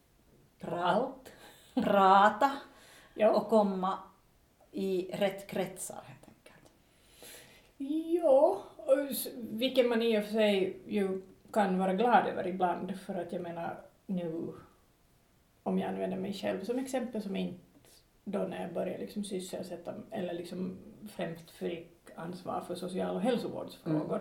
pra- 0.60 0.82
Allt. 0.82 1.32
prata 1.74 2.50
Ja. 3.14 3.30
och 3.30 3.48
komma 3.48 3.98
i 4.72 5.10
rätt 5.12 5.46
kretsar 5.46 6.02
helt 6.06 6.28
enkelt. 6.28 6.68
Ja, 8.06 8.62
vilket 9.36 9.88
man 9.88 10.02
i 10.02 10.18
och 10.18 10.24
för 10.24 10.32
sig 10.32 10.76
ju 10.86 11.22
kan 11.52 11.78
vara 11.78 11.94
glad 11.94 12.26
över 12.26 12.46
ibland 12.46 13.00
för 13.00 13.14
att 13.14 13.32
jag 13.32 13.42
menar 13.42 13.80
nu, 14.06 14.52
om 15.62 15.78
jag 15.78 15.88
använder 15.88 16.16
mig 16.16 16.32
själv 16.32 16.64
som 16.64 16.78
exempel 16.78 17.22
som 17.22 17.36
inte 17.36 17.60
då 18.24 18.38
när 18.38 18.62
jag 18.62 18.72
började 18.72 18.98
liksom 18.98 19.24
sysselsätta 19.24 19.94
eller 20.10 20.34
liksom 20.34 20.78
främst 21.08 21.50
fick 21.50 21.88
ansvar 22.14 22.60
för 22.60 22.74
social 22.74 23.16
och 23.16 23.22
hälsovårdsfrågor. 23.22 24.20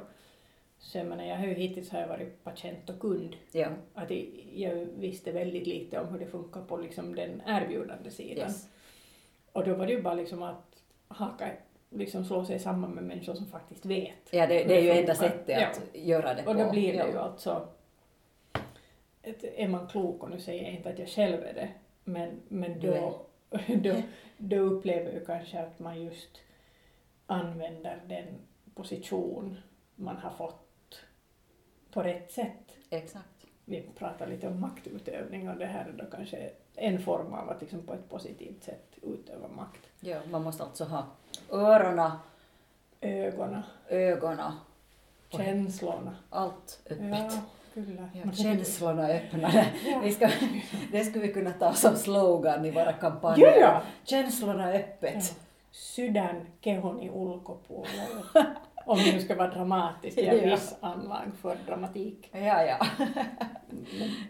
Så 0.80 0.98
jag 0.98 1.08
menar, 1.08 1.24
jag 1.24 1.38
har 1.38 1.46
ju 1.46 1.54
hittills 1.54 1.90
har 1.90 2.00
jag 2.00 2.08
varit 2.08 2.44
patient 2.44 2.90
och 2.90 3.00
kund. 3.00 3.36
Ja. 3.52 3.68
Att 3.94 4.12
jag, 4.12 4.28
jag 4.54 4.76
visste 4.76 5.32
väldigt 5.32 5.68
lite 5.68 6.00
om 6.00 6.08
hur 6.08 6.20
det 6.20 6.26
funkar 6.26 6.62
på 6.62 6.78
liksom 6.78 7.16
den 7.16 7.42
erbjudande 7.46 8.12
sidan. 8.12 8.48
Yes. 8.48 8.70
Och 9.60 9.66
då 9.66 9.76
var 9.76 9.86
det 9.86 9.94
ju 9.94 10.02
bara 10.02 10.14
liksom 10.14 10.44
att 10.44 10.84
haka, 11.08 11.52
liksom 11.90 12.26
slå 12.26 12.46
sig 12.46 12.60
samman 12.60 12.92
med 12.92 13.04
människor 13.04 13.34
som 13.34 13.46
faktiskt 13.46 13.86
vet. 13.86 14.30
Ja, 14.32 14.48
det, 14.48 14.64
det 14.64 14.78
är 14.78 14.82
ju 14.82 14.90
enda 14.90 15.16
sättet 15.16 15.68
att 15.68 15.82
göra 15.94 16.34
det 16.34 16.42
Och 16.42 16.54
på. 16.56 16.64
då 16.64 16.72
blir 16.72 16.94
det 16.94 17.00
ja. 17.00 17.08
ju 17.08 17.18
alltså, 17.18 17.68
ett, 19.22 19.44
är 19.44 19.68
man 19.68 19.88
klok, 19.88 20.24
och 20.24 20.30
nu 20.30 20.40
säger 20.40 20.64
jag 20.64 20.72
inte 20.72 20.90
att 20.90 21.00
jag 21.00 21.08
själv 21.08 21.44
är 21.44 21.54
det, 21.54 21.70
men, 22.04 22.40
men 22.48 22.80
då, 22.80 23.22
då, 23.68 23.96
då 24.38 24.56
upplever 24.56 25.12
jag 25.12 25.26
kanske 25.26 25.60
att 25.60 25.80
man 25.80 26.02
just 26.02 26.42
använder 27.26 28.02
den 28.08 28.28
position 28.76 29.58
man 29.96 30.18
har 30.18 30.32
fått 30.32 31.04
på 31.92 32.04
rätt 32.04 32.32
sätt. 32.32 32.78
Exakt. 32.90 33.46
Vi 33.66 33.82
pratar 33.96 34.28
lite 34.28 34.48
om 34.48 34.62
maktutövning 34.62 35.50
och 35.50 35.58
det 35.58 35.66
här 35.66 35.86
är 35.86 35.92
då 35.92 36.06
kanske 36.06 36.50
en 36.80 37.00
form 37.02 37.34
av 37.34 37.50
att 37.50 37.62
liksom 37.62 37.82
på 37.82 37.94
ett 37.94 38.10
positivt 38.10 38.64
sätt 38.64 38.86
utöva 39.02 39.48
makt. 39.48 39.82
Ja, 40.00 40.18
man 40.32 40.44
måste 40.44 40.64
alltså 40.64 40.84
ha 40.84 41.06
öronen, 41.52 42.12
Ögonen, 43.02 43.62
ögonen, 43.90 44.52
Och- 45.34 45.40
känslorna. 45.40 46.16
allt 46.30 46.80
öppet. 46.90 47.10
Ja, 47.12 47.30
kyllä. 47.74 48.10
Ja, 48.26 48.32
känslorna 48.32 49.08
öppnade. 49.08 49.66
Ja. 49.86 50.00
Vi 50.04 50.12
ska, 50.12 50.30
det 50.92 51.04
skulle 51.06 51.28
vi 51.28 51.34
kunna 51.34 51.52
ta 51.52 51.74
som 51.74 51.96
slogan 51.96 52.66
i 52.66 52.72
våra 52.72 52.94
kampanjer. 52.94 53.48
Ja, 53.48 53.56
ja. 53.62 53.82
Känslorna 54.04 54.74
Ja. 54.74 54.80
öppet. 54.80 55.40
Sydän 55.72 56.46
kehoni 56.62 57.10
ulkopuolella. 57.10 58.24
Om 58.86 58.98
vi 58.98 59.14
nu 59.14 59.22
ska 59.22 59.36
vara 59.36 59.48
dramatisk, 59.54 60.18
jag 60.18 60.38
Ja. 60.38 60.50
viss 60.56 60.76
anlag 60.80 61.26
för 61.42 61.58
dramatik. 61.68 62.30
Ja, 62.32 62.64
ja. 62.64 62.86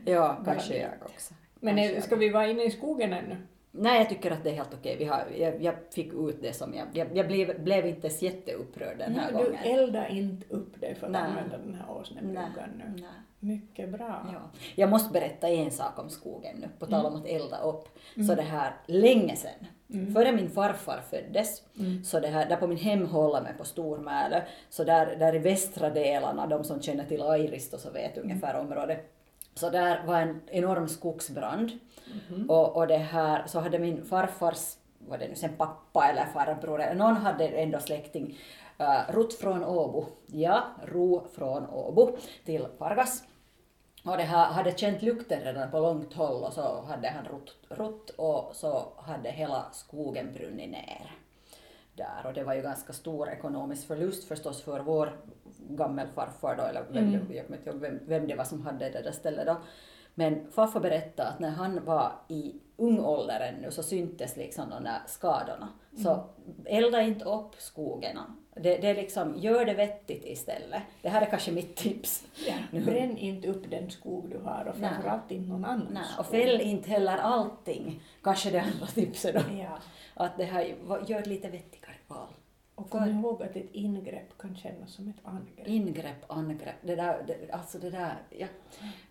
ja, 0.05 0.37
kanske 0.45 0.77
jag 0.77 0.91
också. 1.01 1.33
Men 1.59 1.79
är, 1.79 2.01
ska 2.01 2.15
vi 2.15 2.29
vara 2.29 2.47
inne 2.47 2.63
i 2.63 2.71
skogen 2.71 3.13
ännu? 3.13 3.37
Nej, 3.71 3.97
jag 3.97 4.09
tycker 4.09 4.31
att 4.31 4.43
det 4.43 4.49
är 4.49 4.53
helt 4.53 4.73
okej. 4.73 4.95
Vi 4.99 5.05
har, 5.05 5.23
jag, 5.37 5.63
jag 5.63 5.75
fick 5.93 6.13
ut 6.13 6.41
det 6.41 6.53
som 6.53 6.73
jag... 6.73 6.87
Jag, 6.93 7.17
jag 7.17 7.27
blev, 7.27 7.63
blev 7.63 7.85
inte 7.87 8.07
ens 8.07 8.21
jätteupprörd 8.21 8.97
den 8.97 9.15
här 9.15 9.31
Nej, 9.31 9.43
du 9.43 9.49
gången. 9.49 9.63
eldar 9.79 10.07
inte 10.11 10.53
upp 10.55 10.81
dig 10.81 10.95
för 10.95 11.05
att 11.07 11.11
Nej. 11.13 11.21
använda 11.21 11.57
den 11.57 11.73
här 11.75 11.91
åsnebryggan 11.97 12.69
nu. 12.77 12.83
Nej. 12.95 13.09
Mycket 13.39 13.89
bra. 13.89 14.27
Ja. 14.33 14.59
Jag 14.75 14.89
måste 14.89 15.13
berätta 15.13 15.47
en 15.49 15.71
sak 15.71 15.99
om 15.99 16.09
skogen 16.09 16.55
nu, 16.59 16.67
på 16.79 16.85
tal 16.85 17.05
om 17.05 17.13
Mm. 17.13 17.21
att 17.23 17.27
elda 17.29 17.61
upp. 17.61 17.89
Så 18.27 18.35
det 18.35 18.41
här, 18.41 18.73
länge 18.85 19.35
sedan, 19.35 19.65
Mm. 19.93 20.13
före 20.13 20.31
min 20.31 20.49
farfar 20.49 21.01
föddes, 21.09 21.63
Mm. 21.79 22.03
så 22.03 22.19
det 22.19 22.27
här, 22.27 22.49
där 22.49 22.55
på 22.55 22.67
min 22.67 22.77
hemhållare 22.77 23.53
på 23.57 23.63
Stormälö, 23.63 24.41
så 24.69 24.83
där, 24.83 25.15
där 25.15 25.35
i 25.35 25.39
västra 25.39 25.89
delarna, 25.89 26.47
de 26.47 26.63
som 26.63 26.81
känner 26.81 27.05
till 27.05 27.21
Airisto 27.21 27.77
så 27.77 27.91
vet 27.91 28.17
ungefär 28.17 28.59
området, 28.59 29.11
så 29.55 29.69
där 29.69 30.03
var 30.05 30.21
en 30.21 30.41
enorm 30.47 30.87
skogsbrand. 30.87 31.71
Mhm. 32.29 32.49
Och, 32.49 32.75
och 32.75 32.87
det 32.87 32.97
här, 32.97 33.47
så 33.47 33.59
hade 33.59 33.79
min 33.79 34.05
farfars, 34.05 34.77
var 34.97 35.17
det 35.17 35.27
nu 35.27 35.35
sen 35.35 35.57
pappa 35.57 36.09
eller 36.09 36.25
farbror, 36.25 36.81
eller 36.81 36.95
någon 36.95 37.15
hade 37.15 37.47
ändå 37.47 37.79
släkting, 37.79 38.37
uh, 38.81 39.13
rott 39.13 39.33
från 39.33 39.63
Åbo, 39.63 40.05
ja, 40.25 40.63
ro 40.85 41.27
från 41.35 41.69
Åbo 41.69 42.17
till 42.45 42.65
Pargas. 42.77 43.23
Och 44.05 44.17
det 44.17 44.23
här, 44.23 44.45
hade 44.45 44.77
känt 44.77 45.01
lukten 45.01 45.41
redan 45.41 45.71
på 45.71 45.79
långt 45.79 46.13
håll 46.13 46.43
och 46.43 46.53
så 46.53 46.81
hade 46.81 47.09
han 47.09 47.25
rott, 47.25 47.55
rott 47.69 48.09
och 48.09 48.55
så 48.55 48.93
hade 48.97 49.29
hela 49.29 49.65
skogen 49.71 50.33
brunnit 50.33 50.69
ner. 50.69 51.11
Där 51.99 52.25
och 52.27 52.33
det 52.33 52.43
var 52.43 52.53
ju 52.53 52.61
ganska 52.61 52.93
stor 52.93 53.29
ekonomisk 53.29 53.87
förlust 53.87 54.23
förstås 54.27 54.61
för 54.61 54.79
vår 54.79 55.17
gammelfarfar 55.69 56.55
då, 56.57 56.63
eller 56.63 56.83
vem, 56.91 57.07
Mm. 57.07 57.27
det, 57.27 57.33
jag 57.35 57.45
kommer 57.45 57.57
inte 57.57 57.69
ihåg 57.69 57.79
vem, 57.79 57.99
vem 58.05 58.27
det 58.27 58.35
var 58.35 58.43
som 58.43 58.61
hade 58.61 58.89
det 58.89 59.01
där 59.01 59.11
stället 59.11 59.47
då. 59.47 59.57
Men 60.15 60.51
farfar 60.51 60.79
berättade 60.79 61.29
att 61.29 61.39
när 61.39 61.49
han 61.49 61.85
var 61.85 62.11
i 62.27 62.55
ung 62.77 62.99
ålder 62.99 63.39
ännu 63.39 63.71
så 63.71 63.83
syntes 63.83 64.37
liksom 64.37 64.69
de 64.69 64.83
där 64.83 64.99
skadorna. 65.07 65.69
Så 66.03 66.23
elda 66.65 67.01
inte 67.01 67.25
upp 67.25 67.55
skogarna. 67.57 68.25
Det, 68.55 68.77
det 68.77 68.93
liksom, 68.93 69.33
gör 69.37 69.65
det 69.65 69.73
vettigt 69.73 70.25
istället. 70.25 70.81
Det 71.01 71.09
här 71.09 71.21
är 71.21 71.25
kanske 71.25 71.51
mitt 71.51 71.75
tips. 71.75 72.23
Ja, 72.47 72.79
bränn 72.85 73.17
inte 73.17 73.47
upp 73.47 73.69
den 73.69 73.91
skog 73.91 74.29
du 74.29 74.37
har 74.37 74.65
och 74.69 74.75
framförallt 74.75 75.31
inte 75.31 75.49
någon 75.49 75.65
annan 75.65 75.87
Nej, 75.93 76.03
och 76.19 76.25
skog. 76.25 76.39
fäll 76.41 76.61
inte 76.61 76.89
heller 76.89 77.17
allting. 77.17 78.01
Kanske 78.23 78.49
det 78.49 78.59
andra 78.61 78.85
tipset 78.87 79.35
då. 79.35 79.41
Ja. 79.59 79.77
Att 80.13 80.37
det 80.37 80.43
här, 80.43 80.63
gör 81.07 81.23
lite 81.25 81.49
vettigare 81.49 81.88
val. 82.09 82.27
Och 82.75 82.89
kom 82.89 83.09
ihåg 83.09 83.43
att 83.43 83.55
ett 83.55 83.69
ingrepp 83.71 84.37
kan 84.37 84.55
kännas 84.55 84.91
som 84.93 85.07
ett 85.09 85.15
angrepp. 85.23 85.67
Ingrepp, 85.67 86.31
angrepp, 86.31 86.75
det 86.81 86.95
där, 86.95 87.23
det, 87.27 87.51
alltså 87.51 87.79
det 87.79 87.89
där, 87.89 88.13
ja, 88.29 88.47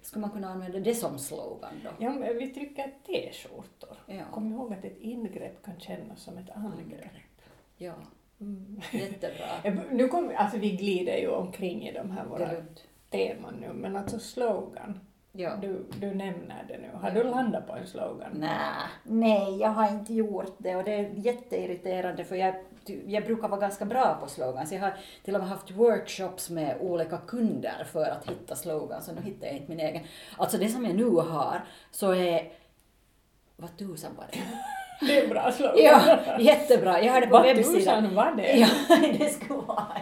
skulle 0.02 0.20
man 0.20 0.30
kunna 0.30 0.48
använda 0.48 0.78
det 0.78 0.94
som 0.94 1.18
slogan 1.18 1.72
då? 1.84 1.90
Ja, 2.04 2.10
men 2.12 2.38
vi 2.38 2.48
trycker 2.48 2.92
t-skjortor. 3.06 3.96
Ja. 4.06 4.24
Kom 4.32 4.52
ihåg 4.52 4.72
att 4.72 4.84
ett 4.84 4.98
ingrepp 5.00 5.62
kan 5.64 5.80
kännas 5.80 6.20
som 6.22 6.38
ett 6.38 6.50
angrepp. 6.54 7.12
Ja, 7.76 7.94
Mm. 8.40 8.80
jättebra. 8.92 9.46
Nu 9.90 10.08
kom, 10.08 10.32
alltså 10.36 10.58
vi 10.58 10.70
glider 10.76 11.16
ju 11.18 11.28
omkring 11.28 11.88
i 11.88 11.92
de 11.92 12.10
här 12.10 12.24
våra 12.26 12.48
teman 13.10 13.54
nu, 13.60 13.72
men 13.72 13.96
alltså 13.96 14.18
slogan, 14.18 15.00
Ja. 15.32 15.56
du, 15.56 15.86
du 16.00 16.14
nämner 16.14 16.64
det 16.68 16.78
nu. 16.78 16.90
Har 16.94 17.10
du 17.10 17.22
landat 17.24 17.66
på 17.66 17.72
en 17.76 17.86
slogan? 17.86 18.30
Nej, 18.34 18.50
nej, 19.04 19.56
jag 19.58 19.68
har 19.68 19.90
inte 19.90 20.14
gjort 20.14 20.54
det 20.58 20.76
och 20.76 20.84
det 20.84 20.92
är 20.94 21.10
jätteirriterande 21.14 22.24
för 22.24 22.36
jag, 22.36 22.54
jag 23.06 23.24
brukar 23.24 23.48
vara 23.48 23.60
ganska 23.60 23.84
bra 23.84 24.18
på 24.22 24.28
slogans. 24.28 24.72
Jag 24.72 24.80
har 24.80 24.92
till 25.24 25.34
och 25.34 25.40
med 25.40 25.48
haft 25.50 25.70
workshops 25.70 26.50
med 26.50 26.76
olika 26.80 27.18
kunder 27.18 27.86
för 27.92 28.04
att 28.10 28.30
hitta 28.30 28.56
slogans, 28.56 29.06
så 29.06 29.12
nu 29.12 29.20
hittar 29.20 29.46
jag 29.46 29.56
inte 29.56 29.70
min 29.70 29.80
egen. 29.80 30.02
Alltså 30.36 30.58
det 30.58 30.68
som 30.68 30.84
jag 30.84 30.94
nu 30.94 31.04
har 31.10 31.64
så 31.90 32.14
är, 32.14 32.52
vad 33.56 33.76
tusan 33.76 34.12
var 34.16 34.24
det? 34.32 34.38
Det 35.06 35.18
är 35.18 35.24
en 35.24 35.30
bra 35.30 35.52
slogan. 35.52 35.76
Ja, 35.76 36.18
jättebra. 36.40 37.02
Jag 37.02 37.12
har 37.12 37.20
det 37.20 37.26
på 37.26 37.32
Vad 37.32 37.42
webbsidan. 37.42 37.74
tusan 37.80 38.14
var 38.14 38.32
det? 38.32 38.56
Ja, 38.56 38.68
det 39.18 39.30
skulle 39.30 39.54
vara. 39.60 39.96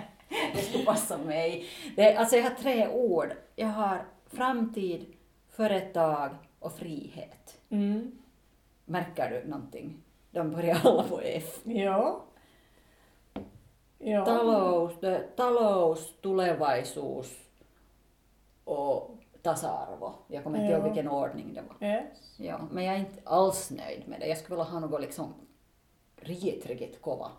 Det 0.55 0.63
skulle 0.63 0.85
passa 0.85 1.19
mig. 1.19 1.65
Det, 1.97 2.17
alltså 2.17 2.37
jag 2.37 2.43
har 2.43 2.51
tre 2.51 2.89
ord. 2.89 3.33
Jag 3.57 3.67
har 3.67 4.05
framtid, 4.27 5.07
företag 5.51 6.31
och 6.59 6.73
frihet. 6.79 7.59
Mm. 7.71 8.13
Märker 8.85 9.31
du 9.31 9.51
någonting? 9.51 9.97
De 10.31 10.51
börjar 10.51 10.79
alla 10.85 11.03
på 11.03 11.21
F. 11.21 11.59
Ja. 11.65 12.25
Ja. 13.99 14.25
Talous, 14.25 14.93
talous, 15.37 16.13
tulevaisuus 16.21 17.39
och 18.65 19.17
tasa-arvo. 19.43 20.13
Jag 20.29 20.45
kommer 20.45 20.59
inte 20.59 20.73
ihåg 20.73 20.85
vilken 20.85 21.09
ordning 21.09 21.55
det 21.55 21.63
var. 21.63 21.89
Yes. 21.89 22.35
Ja, 22.37 22.61
men 22.71 22.85
jag 22.85 22.95
är 22.95 22.99
inte 22.99 23.21
alls 23.25 23.71
nöjd 23.71 24.09
med 24.09 24.21
det. 24.21 24.27
Jag 24.27 24.39
skulle 24.39 24.57
vilja 24.57 24.71
ha 24.71 24.81
något 24.81 25.01
liksom 25.01 25.35
riktigt, 26.17 26.67
riktigt 26.67 27.03
kova. 27.03 27.31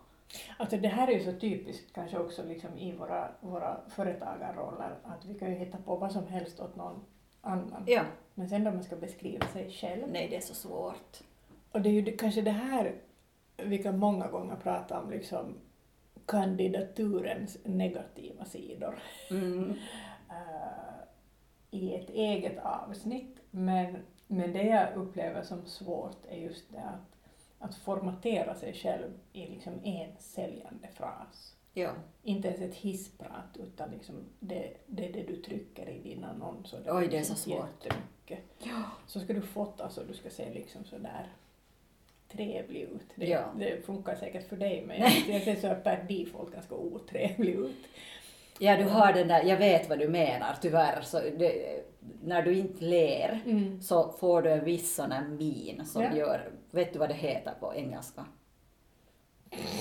Alltså 0.58 0.76
det 0.76 0.88
här 0.88 1.08
är 1.08 1.12
ju 1.12 1.32
så 1.32 1.40
typiskt 1.40 1.92
kanske 1.92 2.18
också 2.18 2.42
liksom 2.44 2.78
i 2.78 2.92
våra, 2.92 3.28
våra 3.40 3.80
företagarroller 3.88 4.98
att 5.04 5.24
vi 5.24 5.34
kan 5.34 5.50
ju 5.50 5.54
hitta 5.54 5.78
på 5.78 5.96
vad 5.96 6.12
som 6.12 6.26
helst 6.26 6.60
åt 6.60 6.76
någon 6.76 7.04
annan. 7.40 7.84
Ja. 7.86 8.02
Men 8.34 8.48
sen 8.48 8.64
då 8.64 8.70
man 8.70 8.82
ska 8.82 8.96
beskriva 8.96 9.46
sig 9.46 9.70
själv. 9.70 10.02
Nej, 10.12 10.28
det 10.28 10.36
är 10.36 10.40
så 10.40 10.54
svårt. 10.54 11.18
Och 11.72 11.80
det 11.80 11.88
är 11.88 11.92
ju 11.92 12.16
kanske 12.16 12.42
det 12.42 12.50
här 12.50 12.94
vi 13.56 13.78
kan 13.78 13.98
många 13.98 14.28
gånger 14.28 14.56
prata 14.56 15.00
om 15.00 15.10
liksom 15.10 15.54
kandidaturens 16.28 17.58
negativa 17.64 18.44
sidor 18.44 18.98
Mm. 19.30 19.70
eh, 20.30 20.98
i 21.70 21.94
ett 21.94 22.10
eget 22.10 22.58
avsnitt. 22.58 23.36
Men, 23.50 23.96
men 24.26 24.52
det 24.52 24.62
jag 24.62 24.96
upplever 24.96 25.42
som 25.42 25.66
svårt 25.66 26.26
är 26.28 26.36
just 26.36 26.72
det 26.72 26.80
att, 26.80 27.16
att 27.58 27.74
formatera 27.74 28.54
sig 28.54 28.74
själv 28.74 29.10
i 29.32 29.46
liksom 29.46 29.72
en 29.84 30.10
säljande 30.18 30.88
fras. 30.94 31.54
Ja. 31.72 31.90
Inte 32.22 32.48
ens 32.48 32.60
ett 32.60 32.74
hissprat 32.74 33.56
utan 33.56 33.90
liksom 33.90 34.14
det, 34.40 34.76
det 34.86 35.08
är 35.08 35.12
det 35.12 35.22
du 35.22 35.36
trycker 35.36 35.88
i 35.88 35.98
din 36.02 36.24
annons. 36.24 36.72
och 36.72 36.96
Oj, 36.96 37.08
det 37.08 37.18
är 37.18 37.22
så 37.22 37.34
svårt. 37.34 37.86
Ja. 38.58 38.82
Så 39.06 39.20
ska 39.20 39.32
du 39.32 39.42
fått, 39.42 39.80
alltså 39.80 40.04
du 40.08 40.14
ska 40.14 40.30
se 40.30 40.54
liksom 40.54 40.84
sådär 40.84 41.32
trevlig 42.32 42.82
ut. 42.82 43.06
Det, 43.14 43.26
Ja. 43.26 43.44
det 43.58 43.86
funkar 43.86 44.14
säkert 44.14 44.48
för 44.48 44.56
dig 44.56 44.84
men 44.86 45.00
jag, 45.00 45.10
jag 45.28 45.42
ser 45.42 45.54
så 45.56 45.74
per 45.84 46.04
default 46.08 46.52
ganska 46.52 46.74
otrevlig 46.74 47.54
ut. 47.54 47.76
ja, 48.58 48.76
du 48.76 48.84
har 48.84 49.12
den 49.12 49.28
där, 49.28 49.42
jag 49.44 49.56
vet 49.56 49.88
vad 49.88 49.98
du 49.98 50.08
menar 50.08 50.54
tyvärr. 50.62 51.00
Så 51.02 51.20
det, 51.20 51.52
när 52.22 52.42
du 52.42 52.54
inte 52.58 52.84
ler 52.84 53.40
Mm. 53.46 53.80
så 53.82 54.12
får 54.12 54.42
du 54.42 54.50
en 54.50 54.64
viss 54.64 54.94
sån 54.94 55.12
här 55.12 55.28
min 55.28 55.84
som 55.86 56.02
Ja. 56.02 56.16
gör, 56.16 56.50
vet 56.70 56.92
du 56.92 56.98
vad 56.98 57.08
det 57.08 57.14
heter 57.14 57.52
på 57.60 57.74
engelska? 57.74 58.24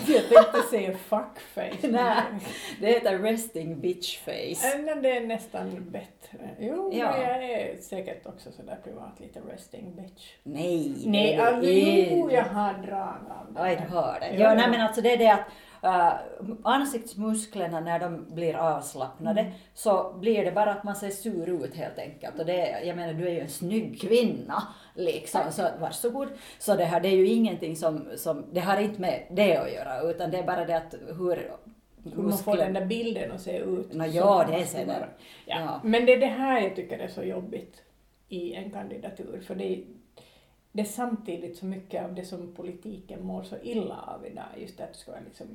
Jag 0.07 0.29
tänkte 0.29 0.61
säga 0.69 0.97
fuckface. 0.97 1.87
Nej, 1.87 2.21
det 2.81 2.87
heter 2.87 3.19
resting 3.19 3.79
bitch 3.81 4.19
face. 4.19 4.77
Men 4.85 5.01
det 5.01 5.17
är 5.17 5.21
nästan 5.27 5.85
bättre. 5.91 6.49
Jo, 6.59 6.91
Ja. 6.93 7.17
jag 7.21 7.43
är 7.43 7.81
säkert 7.81 8.25
också 8.25 8.51
sådär 8.51 8.77
privat 8.83 9.19
lite 9.19 9.39
resting 9.53 9.95
bitch. 9.95 10.31
Nej, 10.43 10.95
Nej, 11.05 11.37
alltså, 11.37 11.69
jo, 11.71 12.31
jag 12.31 12.43
har 12.43 12.73
drag 12.73 13.15
av 13.29 13.53
det. 13.53 13.83
Du 13.89 13.95
har 13.95 14.17
det. 14.19 14.35
Ja. 14.37 14.53
nej 14.53 14.69
men 14.69 14.81
alltså 14.81 15.01
det 15.01 15.13
är 15.13 15.17
det 15.17 15.29
att 15.33 15.45
uh, 15.83 16.49
ansiktsmusklerna 16.63 17.79
när 17.79 17.99
de 17.99 18.25
blir 18.35 18.55
avslappnade 18.55 19.41
Mm. 19.41 19.53
så 19.73 20.13
blir 20.19 20.45
det 20.45 20.51
bara 20.51 20.71
att 20.71 20.83
man 20.83 20.95
ser 20.95 21.09
sur 21.09 21.49
ut 21.65 21.75
helt 21.75 21.99
enkelt. 21.99 22.39
Och 22.39 22.45
det, 22.45 22.81
jag 22.83 22.95
menar 22.95 23.13
du 23.13 23.27
är 23.27 23.31
ju 23.31 23.39
en 23.39 23.49
snygg 23.49 24.01
kvinna 24.01 24.63
liksom 24.97 25.41
så 25.51 25.67
varsågod. 25.79 26.27
Så 26.59 26.75
det 26.75 26.85
här 26.85 26.99
det 26.99 27.07
är 27.07 27.15
ju 27.15 27.27
ingenting 27.27 27.75
som, 27.75 28.05
som, 28.15 28.45
det 28.51 28.59
har 28.59 28.81
inte 28.81 29.01
med 29.01 29.23
det 29.31 29.57
att 29.57 29.73
göra 29.73 30.01
utan 30.01 30.31
det 30.31 30.37
är 30.37 30.43
bara 30.43 30.65
det 30.65 30.77
att 30.77 30.95
hur 31.19 31.51
Hur 32.15 32.23
man 32.23 32.37
får 32.37 32.57
den 32.57 32.73
där 32.73 32.85
bilden 32.85 33.31
att 33.31 33.41
se 33.41 33.57
ut. 33.57 33.91
Som 33.91 34.11
ja, 34.11 34.45
det 34.49 34.65
sen. 34.65 34.87
vara. 34.87 35.07
Ja. 35.45 35.59
Ja. 35.59 35.81
Men 35.83 36.05
det 36.05 36.13
är 36.13 36.19
det 36.19 36.25
här 36.25 36.61
jag 36.61 36.75
tycker 36.75 36.99
är 36.99 37.07
så 37.07 37.23
jobbigt 37.23 37.83
i 38.29 38.53
en 38.53 38.71
kandidatur. 38.71 39.41
För 39.47 39.55
det 39.55 39.73
är, 39.73 39.83
det 40.71 40.81
är 40.81 40.85
samtidigt 40.85 41.57
så 41.57 41.65
mycket 41.65 42.03
av 42.03 42.15
det 42.15 42.25
som 42.25 42.53
politiken 42.55 43.25
mår 43.25 43.43
så 43.43 43.55
illa 43.61 43.95
av 43.95 44.25
idag. 44.25 44.45
Just 44.57 44.77
det 44.77 44.83
att 44.83 44.93
du 44.93 44.99
ska 44.99 45.11
vara 45.11 45.21
liksom 45.25 45.47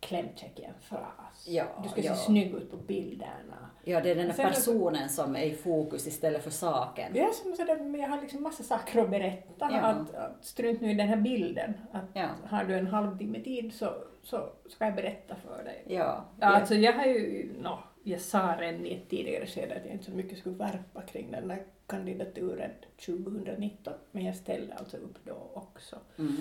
klämkäck 0.00 0.60
i 0.60 0.62
en 0.64 0.74
fras. 0.80 1.46
Ja, 1.46 1.64
du 1.82 1.88
ska 1.88 2.00
ja. 2.00 2.14
se 2.14 2.24
snygg 2.24 2.54
ut 2.54 2.70
på 2.70 2.76
bilderna. 2.76 3.70
Ja, 3.84 4.00
det 4.00 4.10
är 4.10 4.14
den 4.14 4.26
där 4.28 4.34
personen 4.34 5.08
som 5.08 5.36
är 5.36 5.42
i 5.42 5.54
fokus 5.54 6.06
istället 6.06 6.44
för 6.44 6.50
saken. 6.50 7.16
Är 7.16 7.30
som 7.30 7.56
sådär, 7.56 7.98
jag 7.98 8.08
har 8.08 8.20
liksom 8.20 8.42
massa 8.42 8.62
saker 8.62 9.02
att 9.02 9.10
berätta. 9.10 9.68
Ja. 9.70 9.80
Att, 9.80 10.14
att 10.14 10.44
strunt 10.44 10.80
nu 10.80 10.90
i 10.90 10.94
den 10.94 11.08
här 11.08 11.16
bilden. 11.16 11.74
Att 11.92 12.04
Ja. 12.12 12.28
Har 12.44 12.64
du 12.64 12.74
en 12.74 12.86
halvtimme 12.86 13.40
tid 13.40 13.74
så, 13.74 13.94
så 14.22 14.52
ska 14.68 14.84
jag 14.84 14.94
berätta 14.94 15.36
för 15.36 15.64
dig. 15.64 15.84
Ja. 15.86 16.24
Ja, 16.40 16.46
alltså 16.46 16.74
jag 16.74 16.92
har 16.92 17.04
ju, 17.04 17.52
no, 17.62 17.78
jag 18.02 18.20
sa 18.20 18.56
redan 18.58 18.86
i 18.86 18.94
ett 18.94 19.08
tidigare 19.08 19.46
skede 19.46 19.74
att 19.76 19.84
jag 19.84 19.92
inte 19.92 20.04
så 20.04 20.10
mycket 20.10 20.38
skulle 20.38 20.56
värpa 20.56 21.02
kring 21.02 21.30
den 21.30 21.48
där 21.48 21.62
kandidaturen 21.86 22.70
2019, 23.06 23.94
men 24.12 24.24
jag 24.24 24.36
ställde 24.36 24.74
alltså 24.74 24.96
upp 24.96 25.18
då 25.24 25.50
också. 25.54 25.96
Mm. 26.18 26.36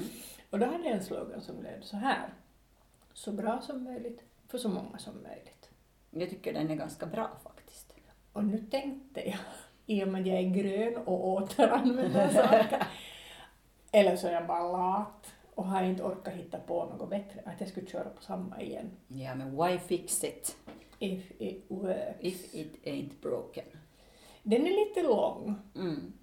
Och 0.49 0.59
då 0.59 0.65
hade 0.65 0.83
jag 0.83 0.93
en 0.93 1.03
slogan 1.03 1.41
som 1.41 1.63
löd 1.63 1.83
så 1.83 1.97
här. 1.97 2.29
Så 3.13 3.31
bra 3.31 3.61
som 3.61 3.83
möjligt 3.83 4.23
för 4.47 4.57
så 4.57 4.69
många 4.69 4.97
som 4.97 5.23
möjligt. 5.23 5.69
Jag 6.11 6.29
tycker 6.29 6.53
den 6.53 6.71
är 6.71 6.75
ganska 6.75 7.05
bra 7.05 7.31
faktiskt. 7.43 7.93
Och 8.33 8.43
nu 8.43 8.57
tänkte 8.57 9.29
jag, 9.29 9.39
i 9.85 10.03
och 10.03 10.07
med 10.07 10.21
att 10.21 10.27
jag 10.27 10.37
är 10.37 10.49
grön 10.49 10.97
och 10.97 11.27
återanvänder 11.27 12.29
saker, 12.29 12.87
eller 13.91 14.15
så 14.15 14.27
är 14.27 14.31
jag 14.31 14.47
bara 14.47 14.71
lat 14.71 15.33
och 15.55 15.65
har 15.65 15.83
inte 15.83 16.03
orkat 16.03 16.33
hitta 16.33 16.59
på 16.59 16.85
något 16.85 17.09
bättre, 17.09 17.41
att 17.45 17.59
jag 17.59 17.69
skulle 17.69 17.87
köra 17.87 18.09
på 18.09 18.21
samma 18.21 18.61
igen. 18.61 18.91
Ja, 19.07 19.35
men 19.35 19.55
why 19.63 19.77
fix 19.79 20.23
it 20.23 20.55
If 20.99 21.31
it 21.41 21.65
works. 21.67 22.17
if 22.19 22.53
it 22.55 22.85
ain't 22.85 23.21
broken? 23.21 23.65
Den 24.43 24.61
är 24.67 24.85
lite 24.89 25.01
lång, 25.07 25.55
Mm. 25.75 26.13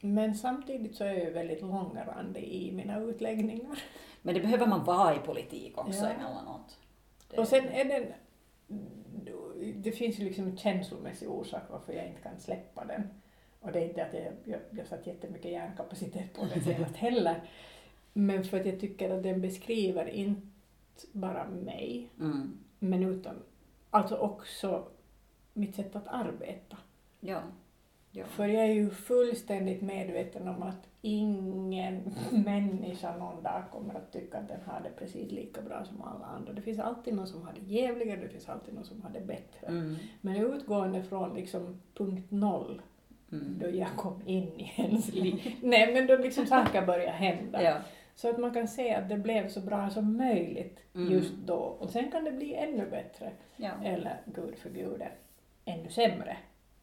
Men 0.00 0.34
samtidigt 0.34 0.96
så 0.96 1.04
är 1.04 1.12
jag 1.24 1.30
väldigt 1.30 1.62
långrandig 1.62 2.44
i 2.44 2.72
mina 2.72 3.00
utläggningar. 3.00 3.82
Men 4.22 4.34
det 4.34 4.40
behöver 4.40 4.66
man 4.66 4.84
vara 4.84 5.14
i 5.16 5.18
politik 5.18 5.78
också 5.78 6.04
Ja. 6.04 6.08
emellanåt. 6.10 6.78
Det- 7.30 7.38
Och 7.38 7.48
sen 7.48 7.64
är 7.68 7.84
den... 7.84 8.06
Det 9.74 9.92
finns 9.92 10.18
ju 10.18 10.24
liksom 10.24 10.44
en 10.46 10.56
känslomässig 10.56 11.30
orsak 11.30 11.62
varför 11.70 11.92
jag 11.92 12.06
inte 12.06 12.20
kan 12.22 12.40
släppa 12.40 12.84
den. 12.84 13.02
Och 13.60 13.72
det 13.72 13.80
är 13.80 13.88
inte 13.88 14.04
att 14.06 14.14
jag, 14.14 14.32
jag, 14.44 14.60
jag 14.70 14.86
satt 14.86 15.06
jättemycket 15.06 15.50
hjärnkapacitet 15.50 16.34
på 16.34 16.44
den 16.54 16.64
senast 16.64 16.96
heller. 16.96 17.42
Men 18.12 18.44
för 18.44 18.60
att 18.60 18.66
jag 18.66 18.80
tycker 18.80 19.10
att 19.10 19.22
den 19.22 19.40
beskriver 19.40 20.08
inte 20.08 20.42
bara 21.12 21.48
mig, 21.48 22.08
Mm. 22.20 22.58
men 22.78 23.02
utan 23.02 23.42
alltså 23.90 24.16
också 24.16 24.84
mitt 25.52 25.74
sätt 25.74 25.96
att 25.96 26.06
arbeta. 26.08 26.76
Ja. 27.20 27.40
Ja. 28.16 28.24
För 28.24 28.46
jag 28.46 28.64
är 28.64 28.72
ju 28.72 28.90
fullständigt 28.90 29.82
medveten 29.82 30.48
om 30.48 30.62
att 30.62 30.88
ingen 31.02 32.14
människa 32.44 33.16
någon 33.16 33.42
dag 33.42 33.62
kommer 33.72 33.94
att 33.94 34.12
tycka 34.12 34.38
att 34.38 34.48
den 34.48 34.60
har 34.66 34.80
det 34.80 34.90
precis 34.98 35.32
lika 35.32 35.62
bra 35.62 35.84
som 35.84 36.02
alla 36.02 36.26
andra. 36.26 36.52
Det 36.52 36.62
finns 36.62 36.78
alltid 36.78 37.14
någon 37.14 37.26
som 37.26 37.42
har 37.42 37.52
det 37.52 37.72
jävligare, 37.74 38.20
det 38.20 38.28
finns 38.28 38.48
alltid 38.48 38.74
någon 38.74 38.84
som 38.84 39.02
har 39.02 39.10
det 39.10 39.20
bättre. 39.20 39.66
Mm. 39.66 39.96
Men 40.20 40.36
utgående 40.36 41.02
från 41.02 41.34
liksom 41.34 41.80
punkt 41.94 42.30
noll, 42.30 42.82
Mm. 43.32 43.58
då 43.60 43.70
jag 43.70 43.88
kom 43.96 44.22
in 44.26 44.60
i 44.60 44.72
ens 44.76 45.12
liv, 45.14 45.56
nej 45.62 45.92
men 45.94 46.06
då 46.06 46.16
liksom 46.16 46.46
saker 46.46 46.86
började 46.86 47.10
hända. 47.12 47.62
Ja. 47.62 47.76
Så 48.14 48.30
att 48.30 48.38
man 48.38 48.54
kan 48.54 48.68
se 48.68 48.94
att 48.94 49.08
det 49.08 49.16
blev 49.16 49.48
så 49.48 49.60
bra 49.60 49.90
som 49.90 50.16
möjligt 50.16 50.80
Mm. 50.94 51.12
just 51.12 51.34
då. 51.34 51.54
Och 51.56 51.90
sen 51.90 52.10
kan 52.10 52.24
det 52.24 52.32
bli 52.32 52.54
ännu 52.54 52.86
bättre. 52.90 53.32
Ja. 53.56 53.70
Eller, 53.84 54.20
gud 54.24 54.58
förbjude, 54.58 55.08
ännu 55.64 55.90
sämre. 55.90 56.36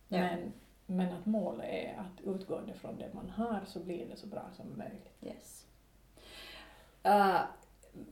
Men, 0.08 0.54
men 0.86 1.14
att 1.14 1.26
målet 1.26 1.66
är 1.70 1.98
att 2.00 2.36
utgående 2.36 2.74
från 2.74 2.98
det 2.98 3.10
man 3.14 3.30
har 3.30 3.62
så 3.68 3.80
blir 3.80 4.06
det 4.06 4.16
så 4.18 4.28
bra 4.28 4.44
som 4.56 4.78
möjligt. 4.78 5.14
Yes. 5.22 5.66
Uh, 7.08 7.40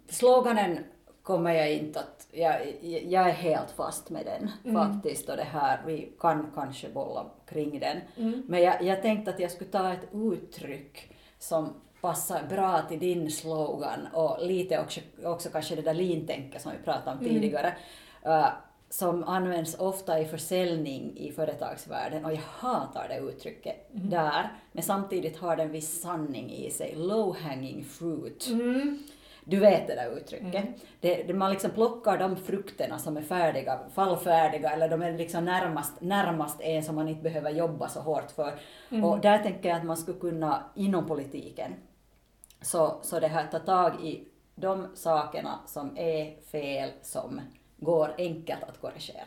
sloganen 0.09 0.79
kommer 1.23 1.51
jag 1.53 1.73
inte 1.73 1.99
att... 1.99 2.27
Jag, 2.31 2.83
jag 2.83 3.29
är 3.29 3.33
helt 3.33 3.71
fast 3.71 4.09
med 4.09 4.25
den 4.25 4.51
Mm. 4.65 4.75
faktiskt 4.93 5.29
och 5.29 5.37
det 5.37 5.43
här, 5.43 5.79
vi 5.85 6.11
kan 6.19 6.51
kanske 6.55 6.89
bolla 6.89 7.25
kring 7.45 7.79
den. 7.79 7.97
Mm. 8.17 8.43
Men 8.47 8.61
jag, 8.61 8.83
jag 8.83 9.01
tänkte 9.01 9.31
att 9.31 9.39
jag 9.39 9.51
skulle 9.51 9.69
ta 9.69 9.93
ett 9.93 10.07
uttryck 10.13 11.11
som 11.39 11.73
passar 12.01 12.43
bra 12.49 12.81
till 12.81 12.99
din 12.99 13.31
slogan 13.31 14.07
och 14.13 14.37
lite 14.45 14.79
också, 14.79 14.99
också 15.23 15.49
kanske 15.49 15.75
det 15.75 15.81
där 15.81 15.93
lean-tänket 15.93 16.61
som 16.61 16.71
vi 16.71 16.77
pratade 16.85 17.11
om 17.11 17.25
Mm. 17.25 17.29
tidigare. 17.33 17.73
Uh, 18.25 18.47
som 18.91 19.23
används 19.23 19.79
ofta 19.79 20.19
i 20.19 20.25
försäljning 20.25 21.17
i 21.17 21.31
företagsvärlden 21.31 22.25
och 22.25 22.31
jag 22.31 22.41
hatar 22.47 23.07
det 23.09 23.17
uttrycket 23.17 23.89
Mm. 23.95 24.09
där, 24.09 24.51
men 24.71 24.83
samtidigt 24.83 25.37
har 25.37 25.55
den 25.55 25.71
viss 25.71 26.01
sanning 26.01 26.51
i 26.51 26.71
sig. 26.71 26.95
Low 26.95 27.37
hanging 27.37 27.83
fruit. 27.83 28.47
Mm. 28.49 29.03
Du 29.43 29.59
vet 29.59 29.87
det 29.87 29.95
där 29.95 30.17
uttrycket. 30.17 30.55
Mm. 30.63 30.73
Det, 30.99 31.23
det, 31.23 31.33
man 31.33 31.51
liksom 31.51 31.71
plockar 31.71 32.17
de 32.17 32.35
frukterna 32.35 32.99
som 32.99 33.17
är 33.17 33.21
färdiga, 33.21 33.79
fallfärdiga 33.93 34.69
eller 34.69 34.89
de 34.89 35.01
är 35.01 35.17
liksom 35.17 35.45
närmast, 35.45 36.01
närmast 36.01 36.61
en 36.61 36.83
som 36.83 36.95
man 36.95 37.07
inte 37.07 37.23
behöver 37.23 37.49
jobba 37.51 37.87
så 37.87 37.99
hårt 37.99 38.31
för. 38.31 38.53
Mm. 38.89 39.03
Och 39.03 39.19
där 39.19 39.37
tänker 39.37 39.69
jag 39.69 39.77
att 39.77 39.85
man 39.85 39.97
skulle 39.97 40.19
kunna 40.19 40.63
inom 40.75 41.07
politiken 41.07 41.73
så, 42.61 42.99
så 43.01 43.19
det 43.19 43.27
här 43.27 43.47
ta 43.47 43.59
tag 43.59 44.05
i 44.05 44.27
de 44.55 44.87
sakerna 44.95 45.59
som 45.65 45.97
är 45.97 46.41
fel 46.51 46.89
som 47.01 47.41
går 47.81 48.15
enkelt 48.17 48.63
att 48.63 48.81
korrigera. 48.81 49.25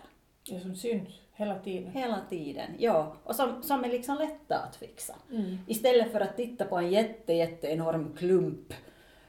Det 0.51 0.61
som 0.61 0.75
syns 0.77 1.09
hela 1.33 1.59
tiden. 1.59 1.91
Hela 1.93 2.21
tiden, 2.31 2.71
ja. 2.79 3.15
Och 3.25 3.35
som, 3.37 3.63
som 3.63 3.85
är 3.85 3.89
liksom 3.89 4.19
lätta 4.19 4.57
att 4.69 4.77
fixa. 4.77 5.15
Mm. 5.31 5.59
Istället 5.67 6.13
för 6.13 6.21
att 6.21 6.37
titta 6.37 6.65
på 6.65 6.77
en 6.77 6.91
jätte, 6.91 7.33
jätte 7.33 7.67
enorm 7.67 8.15
klump 8.19 8.73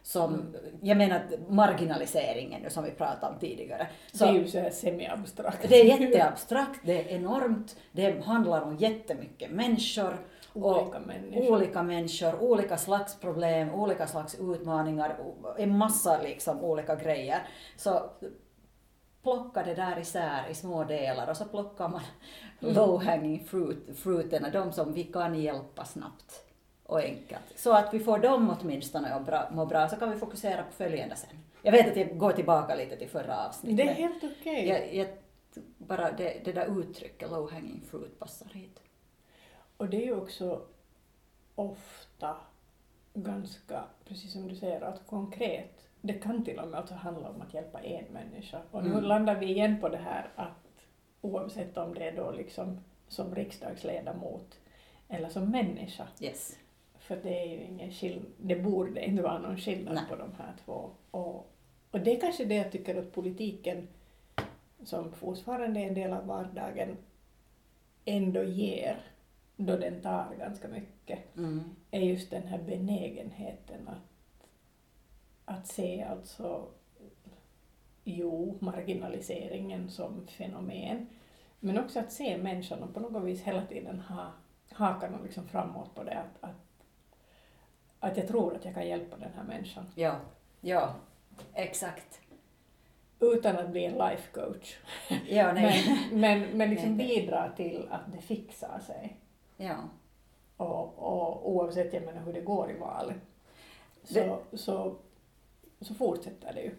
som, 0.04 0.34
Mm. 0.34 0.46
jag 0.82 0.98
menar 0.98 1.22
marginaliseringen 1.50 2.62
nu 2.62 2.70
som 2.70 2.84
vi 2.84 2.92
pratade 2.92 3.34
om 3.34 3.40
tidigare. 3.40 3.88
det 4.12 4.18
Så 4.18 4.26
är 4.26 4.34
ju 4.34 4.48
så 4.48 4.60
här 4.60 4.70
semi-abstrakt. 4.70 5.70
det 5.70 5.76
är 5.82 6.00
jätteabstrakt, 6.00 6.80
det 6.84 7.02
är 7.02 7.16
enormt, 7.16 7.76
det 7.92 8.26
handlar 8.26 8.62
om 8.62 8.78
jättemycket 8.78 9.52
människor. 9.52 10.18
och 10.54 10.82
Olika 10.82 11.00
människor. 11.00 11.52
Olika 11.54 11.84
människor, 11.84 12.42
olika 12.44 12.78
slags 12.78 13.20
problem, 13.20 13.74
olika 13.74 14.08
slags 14.08 14.36
utmaningar, 14.40 15.18
en 15.58 15.78
massa 15.78 16.22
liksom 16.22 16.64
olika 16.64 16.96
grejer. 16.96 17.40
Så 17.78 18.10
plocka 19.26 19.64
det 19.64 19.74
där 19.74 20.00
isär 20.00 20.50
i 20.50 20.54
små 20.56 20.84
delar 20.84 21.30
och 21.30 21.38
så 21.38 21.46
plockar 21.46 21.88
man 21.88 22.02
Mm. 22.62 22.76
low 22.76 23.04
hanging 23.04 23.46
fruit, 23.46 23.98
fruiterna, 23.98 24.50
de 24.50 24.72
som 24.72 24.94
vi 24.94 25.04
kan 25.04 25.42
hjälpa 25.42 25.86
snabbt 25.86 26.46
och 26.84 27.00
enkelt. 27.00 27.44
Så 27.56 27.74
att 27.74 27.94
vi 27.94 28.00
får 28.00 28.18
dem 28.20 28.58
åtminstone 28.62 29.14
att 29.14 29.26
bra, 29.26 29.50
må 29.52 29.66
bra, 29.66 29.90
så 29.90 29.96
kan 29.96 30.12
vi 30.12 30.18
fokusera 30.18 30.64
på 30.64 30.72
följande 30.72 31.16
sen. 31.16 31.30
Jag 31.62 31.72
vet 31.72 31.88
att 31.92 31.98
jag 31.98 32.18
går 32.18 32.32
tillbaka 32.32 32.76
lite 32.76 32.98
till 32.98 33.10
förra 33.10 33.48
avsnittet. 33.48 33.78
Det 33.78 33.92
är 33.92 33.94
helt 33.96 34.24
okej. 34.24 34.98
jag, 34.98 35.08
bara 35.78 36.12
det, 36.12 36.42
det 36.46 36.52
där 36.52 36.80
uttrycket 36.80 37.32
low 37.32 37.52
hanging 37.52 37.82
fruit 37.92 38.20
passar 38.20 38.48
hit. 38.54 38.80
Och 39.78 39.90
det 39.90 39.98
är 39.98 40.06
ju 40.06 40.16
också 40.16 40.62
ofta 41.56 42.38
ganska, 43.14 43.84
precis 44.08 44.32
som 44.34 44.48
du 44.48 44.56
säger, 44.56 44.82
att 44.82 45.08
konkret. 45.08 45.85
Det 46.08 46.14
kan 46.14 46.44
till 46.46 46.60
och 46.60 46.68
med 46.68 46.80
alltså 46.80 46.94
handla 46.94 47.30
om 47.30 47.42
att 47.42 47.54
hjälpa 47.54 47.80
en 47.82 48.06
människa. 48.14 48.62
Och 48.72 48.84
nu 48.84 48.90
Mm. 48.92 49.04
landar 49.04 49.36
vi 49.40 49.46
igen 49.46 49.78
på 49.82 49.90
det 49.90 49.98
här 49.98 50.30
att 50.36 50.52
oavsett 51.22 51.78
om 51.78 51.94
det 51.94 52.08
är 52.10 52.16
då 52.16 52.32
liksom 52.32 52.80
som 53.08 53.36
riksdagsledamot 53.36 54.60
eller 55.10 55.30
som 55.30 55.52
människa, 55.52 56.08
Yes. 56.22 56.58
för 57.00 57.16
det 57.24 57.42
är 57.42 57.46
ju 57.46 57.64
ingen 57.64 57.92
skillnad, 57.92 58.26
det 58.38 58.56
borde 58.56 59.06
inte 59.06 59.24
vara 59.24 59.40
någon 59.40 59.58
skillnad 59.58 59.94
Nej. 59.96 60.04
på 60.10 60.16
de 60.16 60.32
här 60.38 60.54
två. 60.66 60.90
Och, 61.12 61.52
och 61.92 62.00
det 62.00 62.16
är 62.18 62.20
kanske 62.22 62.46
det 62.46 62.56
jag 62.56 62.72
tycker 62.72 62.96
att 63.00 63.12
politiken, 63.12 63.88
som 64.84 65.12
fortfarande 65.12 65.80
är 65.80 65.88
en 65.88 65.94
del 65.94 66.14
av 66.14 66.26
vardagen, 66.28 66.98
ändå 68.06 68.44
ger, 68.44 68.98
då 69.56 69.78
den 69.78 70.02
tar 70.02 70.36
ganska 70.40 70.68
mycket, 70.68 71.20
Mm. 71.38 71.64
är 71.92 72.00
just 72.02 72.32
den 72.32 72.44
här 72.48 72.58
benägenheten 72.64 73.88
att, 73.88 74.15
att 75.46 75.68
se 75.68 76.04
alltså, 76.04 76.68
jo, 78.04 78.58
marginaliseringen 78.62 79.90
som 79.90 80.28
fenomen, 80.28 81.08
men 81.60 81.80
också 81.80 82.00
att 82.00 82.12
se 82.12 82.38
människan 82.38 82.84
och 82.84 82.94
på 82.94 83.00
något 83.00 83.24
vis 83.24 83.42
hela 83.42 83.66
tiden 83.66 84.00
ha 84.00 84.32
hakarna 84.72 85.18
liksom 85.24 85.48
framåt 85.48 85.96
på 85.96 86.04
det, 86.04 86.18
att, 86.20 86.50
att, 86.50 86.56
att 88.00 88.18
jag 88.18 88.28
tror 88.28 88.56
att 88.56 88.66
jag 88.66 88.74
kan 88.74 88.88
hjälpa 88.88 89.18
den 89.18 89.32
här 89.36 89.44
människan 89.44 89.86
Ja, 89.96 90.16
ja, 90.62 90.94
exakt. 91.54 92.20
utan 93.20 93.58
att 93.58 93.70
bli 93.70 93.86
en 93.86 93.94
life 93.94 94.32
coach. 94.34 94.76
Ja, 95.30 95.54
nej. 95.54 95.84
Men, 96.12 96.20
men, 96.22 96.58
men 96.58 96.70
liksom 96.70 96.98
Nej, 96.98 97.08
bidra 97.08 97.52
till 97.56 97.88
att 97.92 98.12
det 98.14 98.22
fixar 98.22 98.80
sig. 98.80 99.18
Ja. 99.58 99.76
Och, 100.58 100.98
och 101.00 101.52
oavsett 101.52 101.94
jag 101.94 102.04
menar, 102.04 102.22
hur 102.22 102.34
det 102.34 102.42
går 102.42 102.72
i 102.72 102.78
valet 102.78 103.18
så, 104.04 104.14
Det- 104.52 104.58
så, 104.58 104.96
och 105.80 105.86
så 105.86 105.94
fortsätter 105.94 106.54
det 106.54 106.62
ju. 106.62 106.76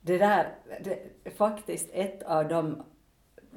Det 0.00 0.18
där, 0.18 0.54
det, 0.84 1.00
är 1.24 1.30
faktiskt 1.30 1.88
ett 1.92 2.22
av 2.22 2.48
de 2.48 2.82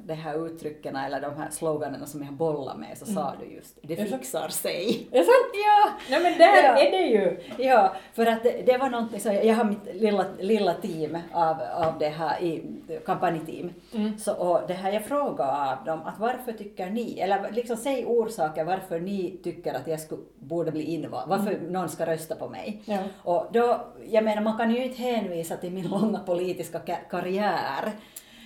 de 0.06 0.14
här 0.14 0.46
uttrycken 0.46 0.96
eller 0.96 1.20
de 1.20 1.36
här 1.36 1.50
sloganerna 1.50 2.06
som 2.06 2.22
jag 2.24 2.32
bollar 2.32 2.74
med 2.76 2.98
så 2.98 3.06
sa 3.06 3.34
du 3.40 3.54
just 3.54 3.78
det 3.82 3.96
fixar 3.96 4.48
sig. 4.48 5.08
Är 5.12 5.16
sant? 5.22 5.52
Ja, 5.66 5.90
Nej 6.10 6.22
men 6.22 6.38
där 6.38 6.62
Ja. 6.64 6.78
är 6.78 6.90
det 6.90 7.02
ju! 7.06 7.40
ja, 7.64 7.92
för 8.14 8.26
att 8.26 8.42
det, 8.42 8.62
det 8.66 8.78
var 8.78 8.88
någonting 8.88 9.20
så 9.20 9.28
jag 9.28 9.54
har 9.54 9.64
mitt 9.64 9.94
lilla, 9.94 10.24
lilla 10.40 10.74
team 10.74 11.18
av, 11.32 11.56
av 11.74 11.98
det 11.98 12.08
här 12.08 12.42
i 12.42 12.62
kampanjteam. 13.06 13.70
Mm. 13.94 14.18
Så, 14.18 14.32
och 14.34 14.60
det 14.68 14.74
här 14.74 14.92
jag 14.92 15.04
frågade 15.04 15.52
av 15.72 15.84
dem 15.84 16.00
att 16.04 16.18
varför 16.18 16.52
tycker 16.52 16.90
ni, 16.90 17.18
eller 17.20 17.50
liksom 17.52 17.76
säg 17.76 18.04
orsaker 18.06 18.64
varför 18.64 19.00
ni 19.00 19.38
tycker 19.44 19.74
att 19.74 19.86
jag 19.86 20.00
skulle, 20.00 20.22
borde 20.38 20.70
bli 20.72 20.82
invald, 20.82 21.28
varför 21.30 21.58
någon 21.70 21.88
ska 21.88 22.06
rösta 22.06 22.34
på 22.34 22.48
mig. 22.48 22.82
Ja. 22.84 22.98
Och 23.22 23.46
då, 23.52 23.80
jag 24.08 24.24
menar 24.24 24.42
man 24.42 24.58
kan 24.58 24.70
ju 24.70 24.84
inte 24.84 25.02
hänvisa 25.02 25.56
till 25.56 25.72
min 25.72 25.88
långa 25.88 26.18
politiska 26.18 26.78
ka- 26.78 27.08
karriär 27.10 27.92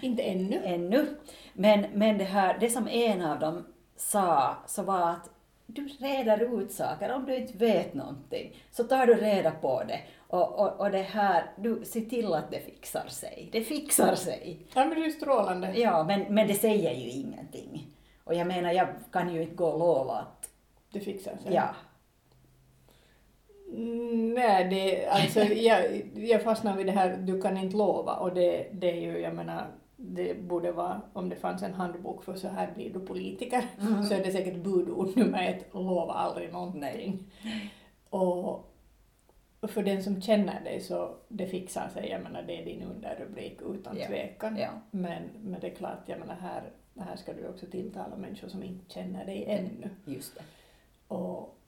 Inte 0.02 0.22
ännu. 0.22 0.62
ännu. 0.64 1.06
Men, 1.52 1.86
men 1.94 2.18
det, 2.18 2.24
här, 2.24 2.56
det 2.60 2.70
som 2.70 2.88
en 2.88 3.22
av 3.22 3.38
dem 3.38 3.66
sa 3.96 4.56
så 4.66 4.82
var 4.82 5.10
att 5.10 5.30
du 5.66 5.88
reder 5.88 6.60
ut 6.60 6.72
saker, 6.72 7.12
om 7.12 7.24
du 7.26 7.36
inte 7.36 7.58
vet 7.58 7.94
någonting 7.94 8.56
så 8.70 8.84
tar 8.84 9.06
du 9.06 9.14
reda 9.14 9.50
på 9.50 9.82
det. 9.88 10.00
Och, 10.28 10.58
och, 10.60 10.80
och 10.80 10.90
det 10.90 11.02
här, 11.02 11.44
du 11.56 11.84
ser 11.84 12.00
till 12.00 12.34
att 12.34 12.50
det 12.50 12.60
fixar 12.60 13.06
sig. 13.08 13.48
Det 13.52 13.60
fixar 13.62 14.14
sig. 14.14 14.66
Ja 14.74 14.84
men 14.84 15.00
det 15.00 15.06
är 15.06 15.10
strålande. 15.10 15.72
Ja, 15.78 16.04
men, 16.04 16.34
men 16.34 16.46
det 16.48 16.54
säger 16.54 16.92
ju 16.94 17.08
ingenting. 17.10 17.86
Och 18.24 18.34
jag 18.34 18.46
menar, 18.46 18.72
jag 18.72 18.88
kan 19.12 19.34
ju 19.34 19.42
inte 19.42 19.54
gå 19.54 19.66
och 19.66 19.78
lova 19.78 20.12
att, 20.14 20.50
Det 20.92 21.00
fixar 21.00 21.36
sig. 21.42 21.54
ja, 21.54 21.68
Mm, 23.68 24.34
Nej, 24.34 24.64
det, 24.64 25.06
alltså, 25.06 25.40
jag, 25.54 26.02
jag 26.14 26.42
fastnar 26.42 26.76
vid 26.76 26.86
det 26.86 26.92
här, 26.92 27.16
du 27.16 27.42
kan 27.42 27.56
inte 27.56 27.76
lova 27.76 28.12
och 28.12 28.34
det, 28.34 28.66
det 28.72 28.90
är 28.90 29.00
ju, 29.00 29.18
jag 29.18 29.34
menar, 29.34 29.66
det 29.96 30.34
borde 30.42 30.72
vara, 30.72 31.00
om 31.12 31.28
det 31.28 31.36
fanns 31.36 31.62
en 31.62 31.74
handbok 31.74 32.24
för 32.24 32.34
så 32.34 32.48
här 32.48 32.72
blir 32.74 32.92
du 32.92 33.00
politiker, 33.00 33.64
Mm. 33.80 34.02
så 34.04 34.14
är 34.14 34.24
det 34.24 34.32
säkert 34.32 34.56
budord 34.56 35.16
nummer 35.16 35.42
ett, 35.48 35.74
lova 35.74 36.12
aldrig 36.12 36.52
någonting. 36.52 36.80
Nej. 36.82 37.72
Och 38.10 38.72
för 39.62 39.82
den 39.82 40.02
som 40.02 40.20
känner 40.22 40.64
dig 40.64 40.80
så 40.80 41.16
det 41.28 41.46
fixar 41.46 41.88
sig, 41.88 42.08
jag 42.08 42.22
menar 42.22 42.42
det 42.42 42.60
är 42.62 42.64
din 42.64 42.82
underrubrik 42.82 43.58
utan 43.62 43.96
Ja, 43.98 44.06
tvekan. 44.06 44.56
ja. 44.56 44.68
Men, 44.90 45.22
men 45.42 45.60
det 45.60 45.66
är 45.66 45.74
klart, 45.74 45.98
jag 46.06 46.18
menar 46.18 46.34
här, 46.34 46.62
här 46.98 47.16
ska 47.16 47.32
du 47.32 47.48
också 47.48 47.66
tilltala 47.66 48.16
människor 48.16 48.48
som 48.48 48.62
inte 48.62 48.92
känner 48.94 49.26
dig 49.26 49.44
ännu. 49.48 49.90
just 50.04 50.34
det. 50.34 50.42
Och, 51.14 51.58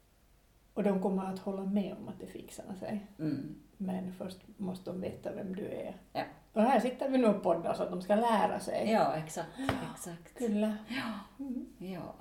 och 0.74 0.82
de 0.82 1.02
kommer 1.02 1.24
att 1.24 1.38
hålla 1.38 1.64
med 1.64 1.96
om 2.00 2.08
att 2.08 2.20
det 2.20 2.26
fixar 2.26 2.64
sig. 2.80 3.06
Mm. 3.18 3.54
Men 3.76 4.12
först 4.12 4.38
måste 4.56 4.90
de 4.90 5.00
veta 5.00 5.32
vem 5.32 5.56
du 5.56 5.64
är. 5.66 5.96
Ja. 6.12 6.22
Och 6.58 6.64
här 6.64 6.80
sitter 6.80 7.08
vi 7.08 7.18
nu 7.18 7.26
och 7.26 7.42
poddar 7.42 7.74
så 7.74 7.82
att 7.82 7.90
de 7.90 8.02
ska 8.02 8.14
lära 8.14 8.60
sig. 8.60 8.90
Ja, 8.90 9.14
exakt, 9.14 9.48
exakt. 9.92 10.38
Kyllä. 10.38 10.76
Ja. 10.88 11.44
Mm. 11.44 11.66
Ja. 11.78 12.14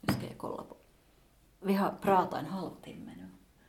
Nu 0.00 0.12
ska 0.12 0.26
jag 0.26 0.38
kolla 0.38 0.62
på. 0.62 0.76
Vi 1.60 1.74
har 1.74 1.94
pratat 2.02 2.40
en 2.40 2.46
halvtimme 2.46 3.12
nu. 3.16 3.25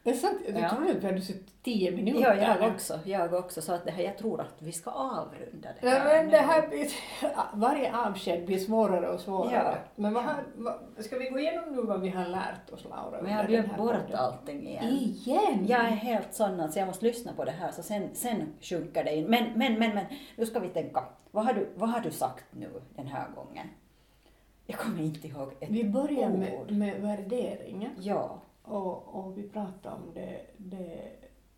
Det 0.07 0.11
är 0.13 0.15
sant, 0.17 0.37
jag 0.47 0.61
Ja. 0.61 0.69
trodde 0.69 0.91
att 0.91 1.03
vi 1.03 1.05
hade 1.07 1.21
suttit 1.21 1.63
tio 1.63 1.91
minuter. 1.91 2.21
Ja, 2.21 2.35
jag 2.35 2.43
här. 2.43 2.71
också. 2.73 2.99
Jag 3.05 3.33
också. 3.33 3.61
Så 3.61 3.73
att 3.73 3.85
det 3.85 3.91
här, 3.91 4.03
jag 4.03 4.17
tror 4.17 4.41
att 4.41 4.55
vi 4.59 4.71
ska 4.71 4.91
avrunda 4.91 5.69
det 5.81 5.87
Ja, 5.87 6.03
men 6.03 6.29
det 6.29 6.37
här 6.37 6.67
blir, 6.67 6.87
varje 7.53 7.95
avsked 7.97 8.45
blir 8.45 8.57
svårare 8.59 9.09
och 9.09 9.19
svårare. 9.19 9.53
Ja. 9.53 9.75
Men 9.95 10.13
vad 10.13 10.23
har, 10.23 10.35
vad, 10.55 10.75
ska 10.99 11.17
vi 11.17 11.29
gå 11.29 11.39
igenom 11.39 11.75
nu 11.75 11.81
vad 11.81 12.01
vi 12.01 12.09
har 12.09 12.25
lärt 12.25 12.69
oss, 12.69 12.83
Laura? 12.83 13.21
Men 13.21 13.31
jag 13.31 13.37
har 13.37 13.47
glömt 13.47 13.67
här 13.67 13.77
bort 13.77 13.91
podden? 13.91 14.15
allting 14.15 14.67
igen. 14.67 14.85
Igen? 14.85 15.65
Jag 15.67 15.79
är 15.79 15.89
helt 15.89 16.33
sån 16.33 16.59
att 16.59 16.75
jag 16.75 16.87
måste 16.87 17.05
lyssna 17.05 17.33
på 17.33 17.45
det 17.45 17.51
här 17.51 17.71
så 17.71 17.83
sen, 17.83 18.09
sen 18.13 18.53
sjunker 18.61 19.03
det 19.03 19.15
in. 19.15 19.25
Men, 19.25 19.43
men, 19.55 19.79
men, 19.79 19.95
men, 19.95 20.05
nu 20.35 20.45
ska 20.45 20.59
vi 20.59 20.69
tänka. 20.69 21.03
Vad 21.31 21.45
har 21.45 21.53
du, 21.53 21.67
vad 21.75 21.89
har 21.89 21.99
du 21.99 22.11
sagt 22.11 22.45
nu 22.51 22.69
den 22.95 23.07
här 23.07 23.25
gången? 23.35 23.67
Jag 24.65 24.79
kommer 24.79 25.01
inte 25.03 25.27
ihåg 25.27 25.53
ett 25.59 25.69
Vi 25.69 25.83
börjar 25.83 26.29
ord. 26.31 26.37
med, 26.39 26.71
med 26.77 27.01
värderingen 27.01 27.91
Ja, 27.99 28.41
och, 28.67 29.15
och 29.15 29.37
vi 29.37 29.43
pratar 29.43 29.91
om 29.91 30.13
det, 30.13 30.39
det, 30.57 31.11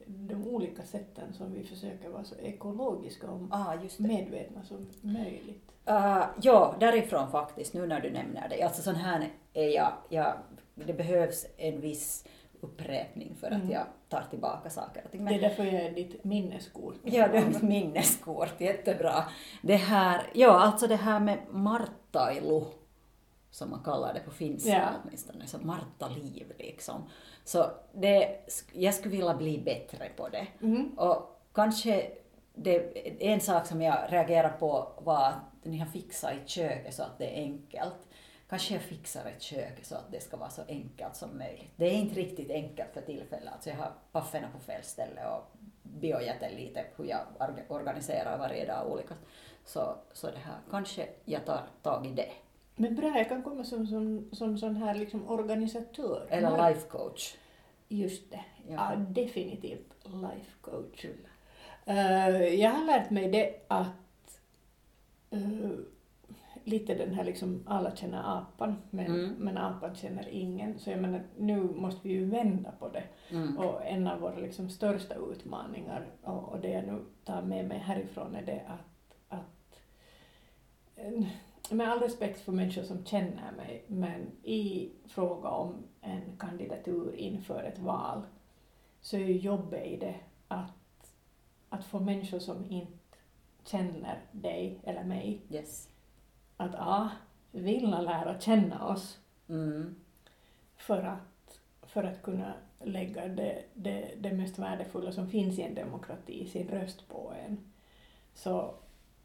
de 0.05 0.47
olika 0.47 0.83
sätten 0.83 1.33
som 1.33 1.53
vi 1.53 1.63
försöker 1.63 2.09
vara 2.09 2.23
så 2.23 2.35
ekologiska 2.35 3.29
och 3.31 3.41
ah, 3.49 3.75
medvetna 3.97 4.63
som 4.63 4.87
möjligt. 5.01 5.71
Uh, 5.89 6.25
ja, 6.41 6.75
därifrån 6.79 7.31
faktiskt, 7.31 7.73
nu 7.73 7.87
när 7.87 7.99
du 7.99 8.11
nämner 8.11 8.49
det. 8.49 8.63
Alltså 8.63 8.81
sån 8.81 8.95
här 8.95 9.29
är 9.53 9.67
jag, 9.67 9.91
jag 10.09 10.33
det 10.75 10.93
behövs 10.93 11.45
en 11.57 11.81
viss 11.81 12.25
upprepning 12.61 13.35
för 13.39 13.47
att 13.47 13.53
Mm. 13.53 13.71
jag 13.71 13.85
tar 14.09 14.23
tillbaka 14.29 14.69
saker 14.69 15.01
och 15.05 15.11
ting. 15.11 15.25
Det 15.25 15.35
är 15.35 15.41
därför 15.41 15.63
jag 15.63 15.73
är 15.73 15.91
ditt 15.91 16.23
minneskort. 16.23 16.95
Ja, 17.03 17.27
det 17.27 17.37
är 17.37 17.45
mitt 17.45 17.61
minneskort, 17.61 18.61
jättebra. 18.61 19.23
Det 19.61 19.75
här, 19.75 20.21
ja 20.33 20.59
alltså 20.59 20.87
det 20.87 20.95
här 20.95 21.19
med 21.19 21.37
marttailu, 21.51 22.61
som 23.51 23.69
man 23.69 23.83
kallar 23.83 24.13
det 24.13 24.19
på 24.19 24.31
finska 24.31 24.69
Ja. 24.69 24.89
åtminstone, 25.03 25.47
så 25.47 25.57
marttaliv 25.57 26.53
liksom. 26.59 27.03
Så 27.43 27.71
det, 27.93 28.39
jag 28.73 28.93
skulle 28.93 29.11
vilja 29.15 29.33
bli 29.33 29.57
bättre 29.57 30.09
på 30.17 30.29
det. 30.29 30.47
Mm. 30.61 30.89
Och 30.97 31.41
kanske 31.53 32.11
det, 32.53 32.77
en 33.33 33.39
sak 33.41 33.65
som 33.67 33.81
jag 33.81 33.97
reagerade 34.13 34.53
på 34.59 34.91
var 35.01 35.25
att 35.27 35.35
ni 35.63 35.77
har 35.77 35.85
fixat 35.85 36.33
i 36.33 36.47
köket 36.49 36.93
så 36.93 37.03
att 37.03 37.17
det 37.17 37.25
är 37.39 37.41
enkelt. 37.41 37.95
Kanske 38.49 38.73
jag 38.73 38.83
fixar 38.83 39.25
ett 39.25 39.41
kök 39.41 39.85
så 39.85 39.95
att 39.95 40.11
det 40.11 40.19
ska 40.23 40.37
vara 40.37 40.49
så 40.49 40.61
enkelt 40.67 41.15
som 41.15 41.37
möjligt. 41.37 41.71
Det 41.75 41.85
är 41.85 41.91
inte 41.93 42.15
riktigt 42.15 42.51
enkelt 42.51 42.89
för 42.93 43.01
tillfället. 43.01 43.53
Alltså 43.53 43.69
jag 43.69 43.77
har 43.77 43.91
pafferna 44.11 44.47
på 44.53 44.59
fel 44.59 44.83
ställe 44.83 45.27
och 45.27 45.43
biojat 45.83 46.35
är 46.41 46.49
lite 46.55 46.85
hur 46.95 47.05
jag 47.05 47.19
orga- 47.39 47.63
organiserar 47.69 48.37
varje 48.37 48.65
dag 48.65 48.91
olika. 48.91 49.13
Så, 49.65 49.95
så 50.13 50.27
det 50.31 50.37
här, 50.37 50.55
kanske 50.71 51.07
jag 51.25 51.45
tar 51.45 51.61
tag 51.83 52.05
i 52.05 52.09
det. 52.13 52.29
Men 52.81 52.95
bra, 52.95 53.17
jag 53.17 53.29
kan 53.29 53.43
komma 53.43 53.63
som, 53.63 53.87
som, 53.87 54.29
som 54.31 54.57
sån 54.57 54.75
här 54.75 54.95
liksom 54.95 55.27
organisatör. 55.29 56.27
Eller 56.29 56.49
Mar- 56.49 56.69
life 56.69 56.87
coach. 56.87 57.35
Just 57.87 58.31
det. 58.31 58.45
Ja. 58.67 58.73
Ja. 58.93 58.95
definitivt 58.95 59.93
life 60.05 60.51
coach. 60.61 61.05
Eh, 61.85 62.29
jag 62.53 62.71
har 62.71 62.85
lärt 62.85 63.09
mig 63.09 63.29
det 63.29 63.55
att 63.67 64.41
eh, 65.29 65.39
lite 66.63 66.95
den 66.95 67.13
här 67.13 67.23
liksom 67.23 67.63
alla 67.67 67.95
känner 67.95 68.37
apan 68.37 68.75
men, 68.89 69.05
Mm. 69.05 69.29
men 69.37 69.57
apan 69.57 69.95
känner 69.95 70.29
ingen. 70.29 70.79
Så 70.79 70.89
jag 70.89 70.99
menar 71.01 71.21
nu 71.37 71.63
måste 71.63 72.07
vi 72.07 72.13
ju 72.13 72.25
vända 72.25 72.71
på 72.79 72.87
det. 72.89 73.03
Mm. 73.29 73.57
Och 73.57 73.85
en 73.85 74.07
av 74.07 74.19
våra 74.19 74.35
liksom 74.37 74.69
största 74.69 75.15
utmaningar 75.15 76.05
och, 76.23 76.49
och 76.49 76.59
det 76.59 76.69
jag 76.69 76.87
nu 76.87 76.99
tar 77.25 77.41
med 77.41 77.67
mig 77.67 77.77
härifrån 77.77 78.35
är 78.35 78.45
det 78.45 78.61
att, 78.67 79.15
att 79.39 79.79
en- 80.95 81.25
med 81.75 81.91
all 81.91 81.99
respekt 81.99 82.39
för 82.41 82.51
människor 82.51 82.83
som 82.83 83.05
känner 83.05 83.51
mig, 83.51 83.83
men 83.87 84.31
i 84.43 84.89
fråga 85.07 85.49
om 85.49 85.75
en 86.01 86.37
kandidatur 86.39 87.15
inför 87.15 87.63
ett 87.63 87.79
val 87.79 88.21
så 89.01 89.15
är 89.15 89.19
ju 89.19 89.37
jobbet 89.37 89.85
i 89.85 89.97
det 89.97 90.15
att, 90.47 91.13
att 91.69 91.85
få 91.85 91.99
människor 91.99 92.39
som 92.39 92.71
inte 92.71 93.17
känner 93.63 94.19
dig 94.31 94.79
eller 94.83 95.03
mig 95.03 95.41
Yes. 95.49 95.89
att 96.57 96.75
A. 96.75 97.09
vilja 97.51 98.01
lära 98.01 98.39
känna 98.39 98.87
oss 98.87 99.19
Mm. 99.49 99.95
för 100.77 101.01
att, 101.03 101.59
för 101.81 102.03
att 102.03 102.21
kunna 102.21 102.53
lägga 102.83 103.27
det, 103.27 103.63
det, 103.73 104.13
det 104.17 104.31
mest 104.31 104.59
värdefulla 104.59 105.11
som 105.11 105.27
finns 105.29 105.59
i 105.59 105.61
en 105.61 105.75
demokrati, 105.75 106.45
sin 106.47 106.67
röst 106.67 107.07
på 107.09 107.33
en, 107.45 107.57
så, 108.33 108.73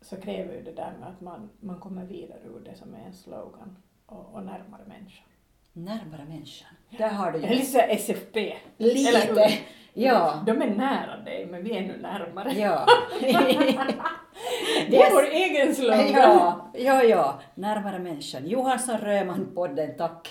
så 0.05 0.17
kräver 0.17 0.55
ju 0.55 0.63
det 0.63 0.73
där 0.73 0.93
med 1.01 1.09
att 1.09 1.21
man, 1.21 1.51
man 1.61 1.81
kommer 1.81 2.05
vidare 2.05 2.39
ur 2.45 2.61
det 2.65 2.75
som 2.75 2.95
är 2.95 3.07
en 3.07 3.13
slogan 3.13 3.77
och, 4.07 4.35
och 4.35 4.45
närmare 4.45 4.83
människan. 4.87 5.27
Närmare 5.73 6.25
människan. 6.25 6.69
Där 6.99 7.09
har 7.09 7.33
du 7.33 7.39
ju 7.39 7.47
lite 7.47 7.67
så 7.67 7.79
SFP. 7.79 8.57
lite. 8.77 9.19
Eller? 9.19 9.61
Ja. 9.95 10.43
De 10.47 10.63
är 10.63 10.75
nära 10.75 11.17
dig, 11.17 11.47
men 11.47 11.65
vi 11.65 11.77
är 11.77 11.81
nu 11.81 11.97
närmare. 11.97 12.53
Ja. 12.53 12.87
Det 14.91 14.97
är 14.97 15.13
vår 15.13 15.25
egen 15.31 15.75
slogan. 15.75 16.13
ja, 16.13 16.71
ja, 16.75 17.03
ja. 17.03 17.41
Närmare 17.55 17.99
människan. 17.99 18.47
Johansson 18.47 18.99
Röman 18.99 19.53
podden, 19.55 19.97
tack. 19.99 20.31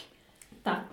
Tack. 0.64 0.93